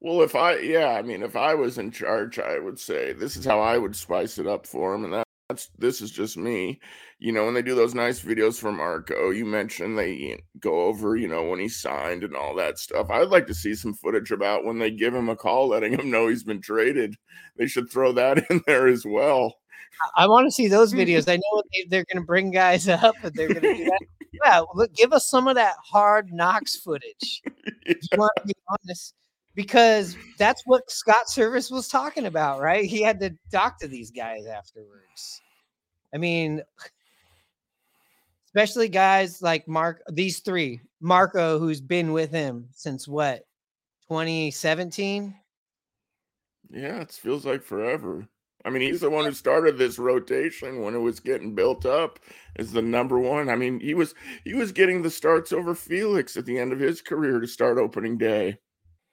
Well, 0.00 0.22
if 0.22 0.34
I, 0.34 0.58
yeah, 0.58 0.88
I 0.88 1.02
mean, 1.02 1.22
if 1.22 1.36
I 1.36 1.54
was 1.54 1.78
in 1.78 1.90
charge, 1.90 2.38
I 2.38 2.58
would 2.58 2.78
say 2.78 3.12
this 3.12 3.36
is 3.36 3.44
how 3.44 3.60
I 3.60 3.78
would 3.78 3.96
spice 3.96 4.38
it 4.38 4.46
up 4.46 4.66
for 4.66 4.94
him, 4.94 5.04
and 5.04 5.14
that 5.14 5.24
that's 5.48 5.68
this 5.78 6.00
is 6.00 6.10
just 6.10 6.36
me. 6.36 6.80
You 7.18 7.32
know, 7.32 7.44
when 7.44 7.54
they 7.54 7.62
do 7.62 7.74
those 7.74 7.94
nice 7.94 8.20
videos 8.20 8.58
for 8.58 8.72
Marco, 8.72 9.30
you 9.30 9.44
mentioned 9.44 9.96
they 9.96 10.42
go 10.58 10.82
over, 10.82 11.16
you 11.16 11.28
know, 11.28 11.44
when 11.44 11.58
he 11.58 11.68
signed 11.68 12.24
and 12.24 12.34
all 12.34 12.54
that 12.56 12.78
stuff. 12.78 13.10
I'd 13.10 13.28
like 13.28 13.46
to 13.46 13.54
see 13.54 13.74
some 13.74 13.94
footage 13.94 14.30
about 14.30 14.64
when 14.64 14.78
they 14.78 14.90
give 14.90 15.14
him 15.14 15.28
a 15.28 15.36
call, 15.36 15.68
letting 15.68 15.98
him 15.98 16.10
know 16.10 16.28
he's 16.28 16.44
been 16.44 16.60
traded. 16.60 17.14
They 17.56 17.66
should 17.66 17.90
throw 17.90 18.12
that 18.12 18.44
in 18.50 18.62
there 18.66 18.88
as 18.88 19.04
well. 19.04 19.54
I 20.16 20.26
want 20.26 20.46
to 20.46 20.50
see 20.50 20.68
those 20.68 20.92
videos. 20.94 21.30
I 21.30 21.36
know 21.36 21.62
they, 21.88 21.98
are 21.98 22.04
going 22.12 22.22
to 22.22 22.26
bring 22.26 22.50
guys 22.50 22.88
up, 22.88 23.14
but 23.22 23.34
they're 23.34 23.48
going 23.48 23.62
to 23.62 23.74
do 23.74 23.84
that. 23.84 24.00
Yeah, 24.42 24.62
look, 24.74 24.92
give 24.94 25.12
us 25.12 25.28
some 25.28 25.48
of 25.48 25.54
that 25.56 25.76
hard 25.82 26.32
knocks 26.32 26.76
footage. 26.76 27.42
yeah. 27.86 27.94
You 28.12 28.18
want 28.18 28.32
to 28.38 28.46
be 28.46 28.54
honest? 28.68 29.14
Because 29.54 30.16
that's 30.38 30.62
what 30.66 30.90
Scott 30.90 31.26
Servais 31.28 31.70
was 31.70 31.88
talking 31.88 32.26
about, 32.26 32.60
right? 32.60 32.84
He 32.84 33.02
had 33.02 33.20
to 33.20 33.36
talk 33.52 33.78
to 33.80 33.88
these 33.88 34.10
guys 34.10 34.46
afterwards. 34.46 35.40
I 36.12 36.18
mean, 36.18 36.62
especially 38.46 38.88
guys 38.88 39.42
like 39.42 39.68
Mark, 39.68 40.02
these 40.10 40.40
three, 40.40 40.80
Marco, 41.00 41.58
who's 41.58 41.80
been 41.80 42.12
with 42.12 42.30
him 42.32 42.68
since 42.72 43.06
what, 43.06 43.44
2017? 44.08 45.34
Yeah, 46.70 47.00
it 47.00 47.12
feels 47.12 47.44
like 47.44 47.62
forever. 47.62 48.26
I 48.64 48.70
mean, 48.70 48.82
he's 48.82 49.00
the 49.00 49.10
one 49.10 49.26
who 49.26 49.32
started 49.32 49.76
this 49.76 49.98
rotation 49.98 50.80
when 50.82 50.94
it 50.94 50.98
was 50.98 51.20
getting 51.20 51.54
built 51.54 51.84
up 51.84 52.18
as 52.56 52.72
the 52.72 52.80
number 52.80 53.18
one. 53.18 53.50
I 53.50 53.56
mean, 53.56 53.78
he 53.78 53.92
was 53.94 54.14
he 54.44 54.54
was 54.54 54.72
getting 54.72 55.02
the 55.02 55.10
starts 55.10 55.52
over 55.52 55.74
Felix 55.74 56.36
at 56.36 56.46
the 56.46 56.58
end 56.58 56.72
of 56.72 56.80
his 56.80 57.02
career 57.02 57.40
to 57.40 57.46
start 57.46 57.78
opening 57.78 58.16
day. 58.16 58.58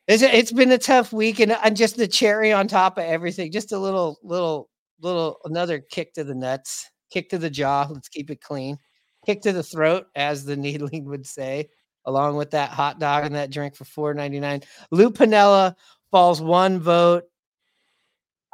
It's, 0.08 0.24
it's 0.24 0.52
been 0.52 0.72
a 0.72 0.78
tough 0.78 1.14
week, 1.14 1.40
and, 1.40 1.52
and 1.52 1.76
just 1.76 1.98
the 1.98 2.08
cherry 2.08 2.52
on 2.52 2.68
top 2.68 2.98
of 2.98 3.04
everything, 3.04 3.52
just 3.52 3.72
a 3.72 3.80
little 3.80 4.20
little 4.24 4.70
little 5.02 5.38
another 5.44 5.80
kick 5.80 6.14
to 6.14 6.24
the 6.24 6.36
nuts, 6.36 6.90
kick 7.12 7.30
to 7.30 7.38
the 7.38 7.50
jaw. 7.50 7.88
Let's 7.90 8.10
keep 8.10 8.30
it 8.32 8.42
clean. 8.42 8.78
Kick 9.26 9.42
to 9.42 9.52
the 9.52 9.64
throat, 9.64 10.08
as 10.16 10.46
the 10.46 10.56
needling 10.58 11.06
would 11.06 11.26
say, 11.26 11.70
along 12.06 12.38
with 12.38 12.52
that 12.52 12.70
hot 12.70 13.00
dog 13.00 13.26
and 13.26 13.36
that 13.36 13.52
drink 13.52 13.76
for 13.76 13.84
four 13.86 14.14
ninety 14.14 14.40
nine. 14.40 14.62
Lou 14.92 15.12
Piniella 15.12 15.76
falls 16.10 16.42
one 16.42 16.80
vote, 16.80 17.24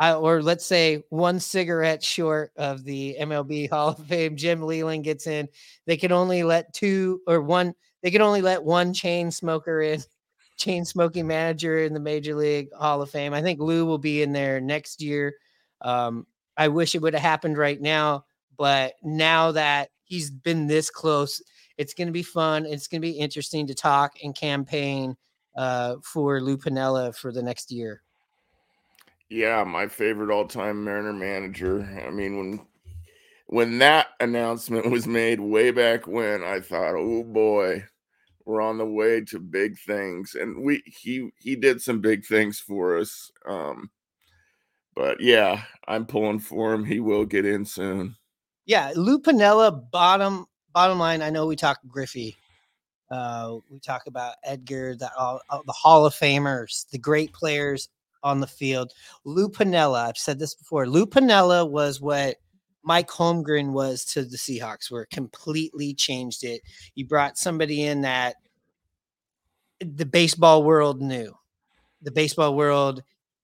uh, 0.01 0.19
or 0.19 0.41
let's 0.41 0.65
say 0.65 1.03
one 1.09 1.39
cigarette 1.39 2.03
short 2.03 2.51
of 2.55 2.83
the 2.83 3.17
MLB 3.19 3.69
Hall 3.71 3.89
of 3.89 4.05
Fame. 4.07 4.35
Jim 4.35 4.61
Leyland 4.61 5.03
gets 5.03 5.27
in. 5.27 5.47
They 5.85 5.97
can 5.97 6.11
only 6.11 6.43
let 6.43 6.73
two 6.73 7.21
or 7.27 7.41
one. 7.41 7.73
They 8.03 8.11
can 8.11 8.21
only 8.21 8.41
let 8.41 8.63
one 8.63 8.93
chain 8.93 9.31
smoker 9.31 9.81
in 9.81 10.01
chain 10.57 10.85
smoking 10.85 11.27
manager 11.27 11.79
in 11.79 11.93
the 11.93 11.99
Major 11.99 12.35
League 12.35 12.69
Hall 12.73 13.01
of 13.01 13.09
Fame. 13.09 13.33
I 13.33 13.41
think 13.41 13.59
Lou 13.59 13.85
will 13.85 13.97
be 13.97 14.21
in 14.21 14.33
there 14.33 14.59
next 14.59 15.01
year. 15.01 15.35
Um, 15.81 16.25
I 16.57 16.67
wish 16.67 16.95
it 16.95 17.01
would 17.01 17.13
have 17.13 17.21
happened 17.21 17.57
right 17.57 17.79
now, 17.79 18.25
but 18.57 18.93
now 19.03 19.51
that 19.51 19.89
he's 20.03 20.31
been 20.31 20.65
this 20.65 20.89
close, 20.89 21.41
it's 21.77 21.93
going 21.93 22.07
to 22.07 22.11
be 22.11 22.23
fun. 22.23 22.65
It's 22.65 22.87
going 22.87 23.01
to 23.01 23.07
be 23.07 23.11
interesting 23.11 23.67
to 23.67 23.75
talk 23.75 24.13
and 24.23 24.33
campaign 24.33 25.15
uh, 25.55 25.95
for 26.03 26.41
Lou 26.41 26.57
Piniella 26.57 27.15
for 27.15 27.31
the 27.31 27.43
next 27.43 27.71
year. 27.71 28.01
Yeah, 29.29 29.63
my 29.65 29.87
favorite 29.87 30.33
all-time 30.33 30.83
Mariner 30.83 31.13
manager. 31.13 31.81
I 32.05 32.09
mean, 32.11 32.37
when 32.37 32.67
when 33.47 33.79
that 33.79 34.07
announcement 34.19 34.89
was 34.89 35.07
made 35.07 35.39
way 35.39 35.71
back 35.71 36.07
when, 36.07 36.43
I 36.43 36.61
thought, 36.61 36.95
"Oh 36.95 37.23
boy, 37.23 37.83
we're 38.45 38.61
on 38.61 38.77
the 38.77 38.85
way 38.85 39.21
to 39.25 39.39
big 39.39 39.77
things." 39.79 40.35
And 40.35 40.63
we 40.63 40.81
he 40.85 41.29
he 41.39 41.55
did 41.55 41.81
some 41.81 41.99
big 41.99 42.25
things 42.25 42.59
for 42.59 42.97
us. 42.97 43.31
Um, 43.45 43.89
but 44.95 45.19
yeah, 45.19 45.63
I'm 45.87 46.05
pulling 46.05 46.39
for 46.39 46.73
him. 46.73 46.85
He 46.85 46.99
will 46.99 47.25
get 47.25 47.45
in 47.45 47.65
soon. 47.65 48.15
Yeah, 48.65 48.91
Lou 48.95 49.19
Piniella 49.19 49.91
bottom 49.91 50.45
bottom 50.73 50.99
line. 50.99 51.21
I 51.21 51.29
know 51.29 51.47
we 51.47 51.55
talk 51.57 51.79
Griffey. 51.87 52.37
Uh, 53.11 53.57
we 53.69 53.79
talk 53.79 54.07
about 54.07 54.35
Edgar, 54.43 54.95
that 54.97 55.11
all, 55.17 55.39
all, 55.49 55.63
the 55.65 55.71
Hall 55.71 56.05
of 56.05 56.13
Famers, 56.13 56.89
the 56.89 56.97
great 56.97 57.31
players 57.31 57.87
on 58.23 58.39
the 58.39 58.47
field. 58.47 58.93
Lou 59.25 59.49
Piniella, 59.49 60.07
I've 60.07 60.17
said 60.17 60.39
this 60.39 60.53
before. 60.53 60.87
Lou 60.87 61.05
Piniella 61.05 61.69
was 61.69 62.01
what 62.01 62.37
Mike 62.83 63.09
Holmgren 63.09 63.73
was 63.73 64.05
to 64.05 64.23
the 64.23 64.37
Seahawks, 64.37 64.89
where 64.89 65.03
it 65.03 65.09
completely 65.09 65.93
changed 65.93 66.43
it. 66.43 66.61
You 66.95 67.05
brought 67.05 67.37
somebody 67.37 67.83
in 67.83 68.01
that 68.01 68.35
the 69.79 70.05
baseball 70.05 70.63
world 70.63 71.01
knew. 71.01 71.33
The 72.01 72.11
baseball 72.11 72.55
world 72.55 73.03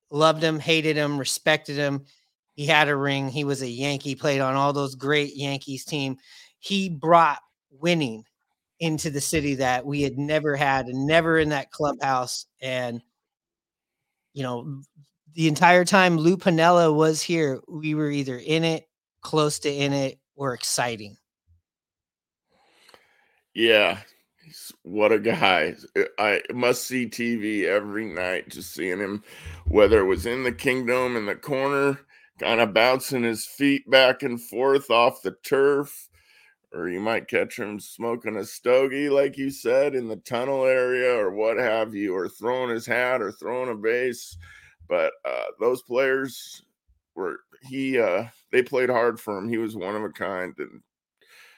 loved 0.10 0.44
him, 0.44 0.60
hated 0.60 0.96
him, 0.96 1.18
respected 1.18 1.76
him. 1.76 2.06
He 2.54 2.66
had 2.66 2.88
a 2.88 2.96
ring. 2.96 3.30
He 3.30 3.44
was 3.44 3.62
a 3.62 3.70
Yankee, 3.70 4.16
played 4.16 4.40
on 4.40 4.56
all 4.56 4.74
those 4.74 4.96
great 4.96 5.36
Yankees 5.36 5.86
team. 5.86 6.18
He 6.60 6.88
brought 6.88 7.40
winning 7.72 8.24
into 8.80 9.10
the 9.10 9.22
city 9.22 9.56
that 9.56 9.86
we 9.86 10.02
had 10.02 10.18
never 10.18 10.56
had 10.56 10.88
and 10.88 11.06
never 11.06 11.40
in 11.40 11.50
that 11.50 11.72
clubhouse. 11.72 12.46
And, 12.62 13.02
you 14.34 14.44
know, 14.44 14.82
the 15.34 15.48
entire 15.48 15.86
time 15.86 16.18
Lou 16.18 16.38
Piniella 16.38 16.94
was 16.94 17.22
here, 17.22 17.60
we 17.68 17.96
were 17.96 18.10
either 18.10 18.38
in 18.38 18.64
it, 18.64 18.88
close 19.22 19.60
to 19.60 19.74
in 19.74 19.94
it, 19.94 20.20
or 20.36 20.54
exciting. 20.54 21.18
Yeah, 23.54 24.00
what 24.82 25.12
a 25.12 25.20
guy. 25.20 25.76
I 26.18 26.42
must 26.54 26.86
see 26.86 27.08
TV 27.08 27.66
every 27.66 28.06
night, 28.06 28.50
just 28.50 28.74
seeing 28.74 29.00
him, 29.00 29.24
whether 29.66 30.00
it 30.00 30.06
was 30.06 30.26
in 30.26 30.44
the 30.44 30.52
kingdom 30.52 31.16
in 31.16 31.26
the 31.26 31.36
corner, 31.36 32.00
kind 32.40 32.60
of 32.60 32.74
bouncing 32.74 33.24
his 33.24 33.46
feet 33.46 33.90
back 33.90 34.24
and 34.24 34.42
forth 34.42 34.90
off 34.90 35.22
the 35.22 35.36
turf, 35.44 36.10
or 36.74 36.90
you 36.90 37.00
might 37.00 37.28
catch 37.28 37.58
him 37.58 37.80
smoking 37.80 38.38
a 38.38 38.46
stogie, 38.46 39.10
like 39.10 39.38
you 39.38 39.52
said, 39.52 39.96
in 39.96 40.08
the 40.08 40.16
tunnel 40.18 40.66
area, 40.66 41.16
or 41.16 41.32
what 41.32 41.58
have 41.58 41.94
you, 41.94 42.16
or 42.16 42.28
throwing 42.28 42.70
his 42.70 42.86
hat 42.86 43.22
or 43.22 43.32
throwing 43.32 43.70
a 43.70 43.76
base. 43.76 44.38
But 44.88 45.14
uh, 45.24 45.46
those 45.60 45.82
players 45.84 46.64
were, 47.16 47.40
he, 47.62 48.00
uh, 48.00 48.26
they 48.52 48.64
played 48.64 48.90
hard 48.90 49.20
for 49.20 49.38
him. 49.38 49.48
He 49.48 49.58
was 49.58 49.76
one 49.76 49.96
of 49.96 50.04
a 50.04 50.10
kind. 50.10 50.54
And 50.58 50.82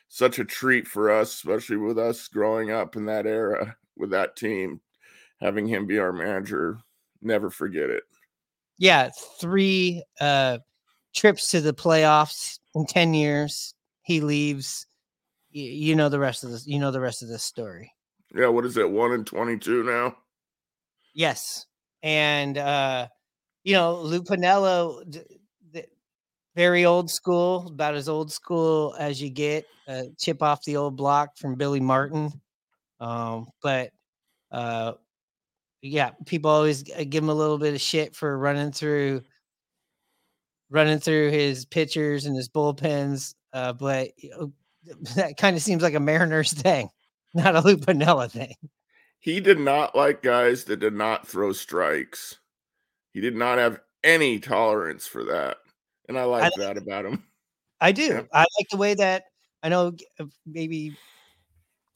such 0.08 0.39
a 0.39 0.45
treat 0.45 0.88
for 0.88 1.12
us, 1.12 1.34
especially 1.34 1.78
with 1.78 1.97
us 1.97 2.28
growing 2.28 2.71
up 2.71 2.95
in 2.95 3.06
that 3.06 3.25
era 3.25 3.75
with 3.97 4.12
that 4.12 4.36
team. 4.36 4.80
Having 5.41 5.67
him 5.67 5.86
be 5.86 5.99
our 5.99 6.13
manager, 6.13 6.80
never 7.21 7.49
forget 7.49 7.89
it. 7.89 8.04
Yeah, 8.78 9.10
three 9.39 10.04
uh, 10.21 10.60
trips 11.13 11.51
to 11.51 11.62
the 11.62 11.73
playoffs 11.73 12.60
in 12.73 12.86
ten 12.86 13.13
years. 13.13 13.73
He 14.04 14.21
leaves. 14.21 14.88
You, 15.58 15.96
know 15.96 16.10
the 16.10 16.20
rest 16.20 16.44
of 16.44 16.52
this. 16.52 16.68
You 16.68 16.80
know 16.80 16.91
the 16.91 17.00
rest 17.00 17.24
of 17.24 17.30
this 17.30 17.44
story. 17.44 17.94
Yeah, 18.34 18.48
what 18.48 18.65
is 18.65 18.76
it? 18.78 18.89
One 18.89 19.13
and 19.13 19.26
twenty-two 19.26 19.84
now. 19.84 20.18
Yes, 21.13 21.65
and 22.04 22.58
uh, 22.58 23.08
you 23.63 23.74
know 23.74 24.02
Lou 24.02 24.22
Piniella 24.22 25.04
very 26.56 26.86
old 26.86 27.12
school, 27.12 27.68
about 27.68 27.96
as 27.96 28.10
old 28.10 28.32
school 28.32 28.96
as 28.98 29.22
you 29.22 29.30
get. 29.30 29.65
Uh, 29.88 30.04
chip 30.18 30.41
off 30.41 30.63
the 30.63 30.78
old 30.78 30.96
block 30.96 31.38
from 31.38 31.56
Billy 31.56 31.82
Martin. 31.82 32.32
Um, 33.00 33.48
but 33.62 33.91
uh, 34.52 34.94
yeah, 35.82 36.12
people 36.26 36.50
always 36.50 36.82
give 36.82 37.24
him 37.24 37.30
a 37.30 37.34
little 37.34 37.58
bit 37.58 37.76
of 37.76 37.82
shit 37.82 38.15
for 38.15 38.38
running 38.38 38.72
through 38.72 39.22
running 40.72 41.00
through 41.00 41.30
his 41.30 41.65
pitchers 41.65 42.26
and 42.26 42.36
his 42.36 42.50
bullpens. 42.50 43.36
Uh, 43.54 43.74
but 43.74 44.10
that 45.15 45.38
kind 45.38 45.56
of 45.56 45.62
seems 45.62 45.84
like 45.84 45.93
a 45.93 46.00
Mariners 46.00 46.54
thing, 46.54 46.89
not 47.34 47.56
a 47.56 47.62
Lou 47.62 47.78
Piniella 47.78 48.30
thing. 48.30 48.56
He 49.19 49.39
did 49.39 49.60
not 49.60 49.95
like 49.95 50.21
guys 50.21 50.65
that 50.65 50.80
did 50.80 50.93
not 50.93 51.28
throw 51.28 51.52
strikes. 51.52 52.38
He 53.13 53.21
did 53.21 53.36
not 53.36 53.58
have 53.58 53.80
any 54.04 54.39
tolerance 54.39 55.08
for 55.08 55.24
that 55.24 55.58
and 56.08 56.17
I 56.17 56.24
like 56.24 56.43
I, 56.43 56.50
that 56.58 56.78
about 56.78 57.06
him. 57.06 57.24
I 57.82 57.91
do. 57.91 58.04
Yeah. 58.04 58.21
I 58.34 58.45
like 58.58 58.67
the 58.71 58.78
way 58.78 58.93
that 58.95 59.24
I 59.63 59.69
know 59.69 59.93
uh, 60.19 60.26
maybe 60.45 60.95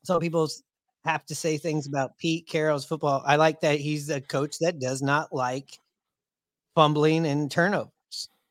some 0.03 0.19
people 0.19 0.49
have 1.05 1.25
to 1.27 1.35
say 1.35 1.57
things 1.57 1.87
about 1.87 2.17
Pete 2.17 2.47
Carroll's 2.47 2.85
football. 2.85 3.23
I 3.25 3.35
like 3.35 3.61
that 3.61 3.79
he's 3.79 4.09
a 4.09 4.21
coach 4.21 4.57
that 4.59 4.79
does 4.79 5.01
not 5.01 5.33
like 5.33 5.79
fumbling 6.75 7.25
and 7.25 7.49
turnovers. 7.49 7.91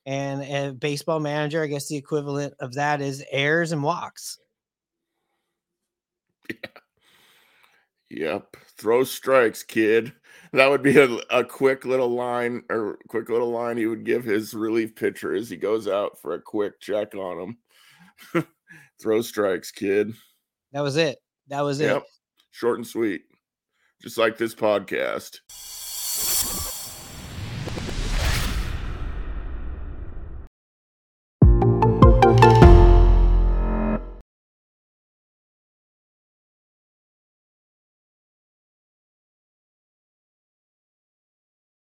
And 0.09 0.42
a 0.42 0.73
baseball 0.73 1.21
manager, 1.21 1.62
I 1.62 1.66
guess 1.66 1.87
the 1.87 1.97
equivalent 1.97 2.55
of 2.61 2.73
that 2.75 3.03
is 3.03 3.23
errors 3.31 3.73
and 3.73 3.83
walks. 3.83 4.38
Yep. 8.11 8.57
Throw 8.79 9.05
strikes, 9.05 9.62
kid. 9.62 10.14
That 10.55 10.71
would 10.71 10.83
be 10.83 10.99
a, 10.99 11.11
a 11.29 11.44
quick 11.44 11.85
little 11.85 12.09
line 12.09 12.62
or 12.71 12.99
quick 13.09 13.29
little 13.29 13.51
line 13.51 13.77
he 13.77 13.85
would 13.85 14.05
give 14.05 14.25
his 14.25 14.55
relief 14.55 14.94
pitcher 14.94 15.35
as 15.35 15.51
he 15.51 15.59
goes 15.59 15.87
out 15.87 16.18
for 16.18 16.33
a 16.33 16.40
quick 16.40 16.81
check 16.81 17.14
on 17.14 17.57
him. 18.35 18.44
Throw 19.03 19.21
strikes, 19.21 19.71
kid. 19.71 20.14
That 20.73 20.81
was 20.81 20.97
it. 20.97 21.18
That 21.49 21.61
was 21.61 21.83
yep. 21.83 21.99
it. 21.99 22.03
Short 22.51 22.79
and 22.79 22.87
sweet. 22.87 23.25
Just 24.01 24.16
like 24.16 24.38
this 24.38 24.55
podcast. 24.55 25.40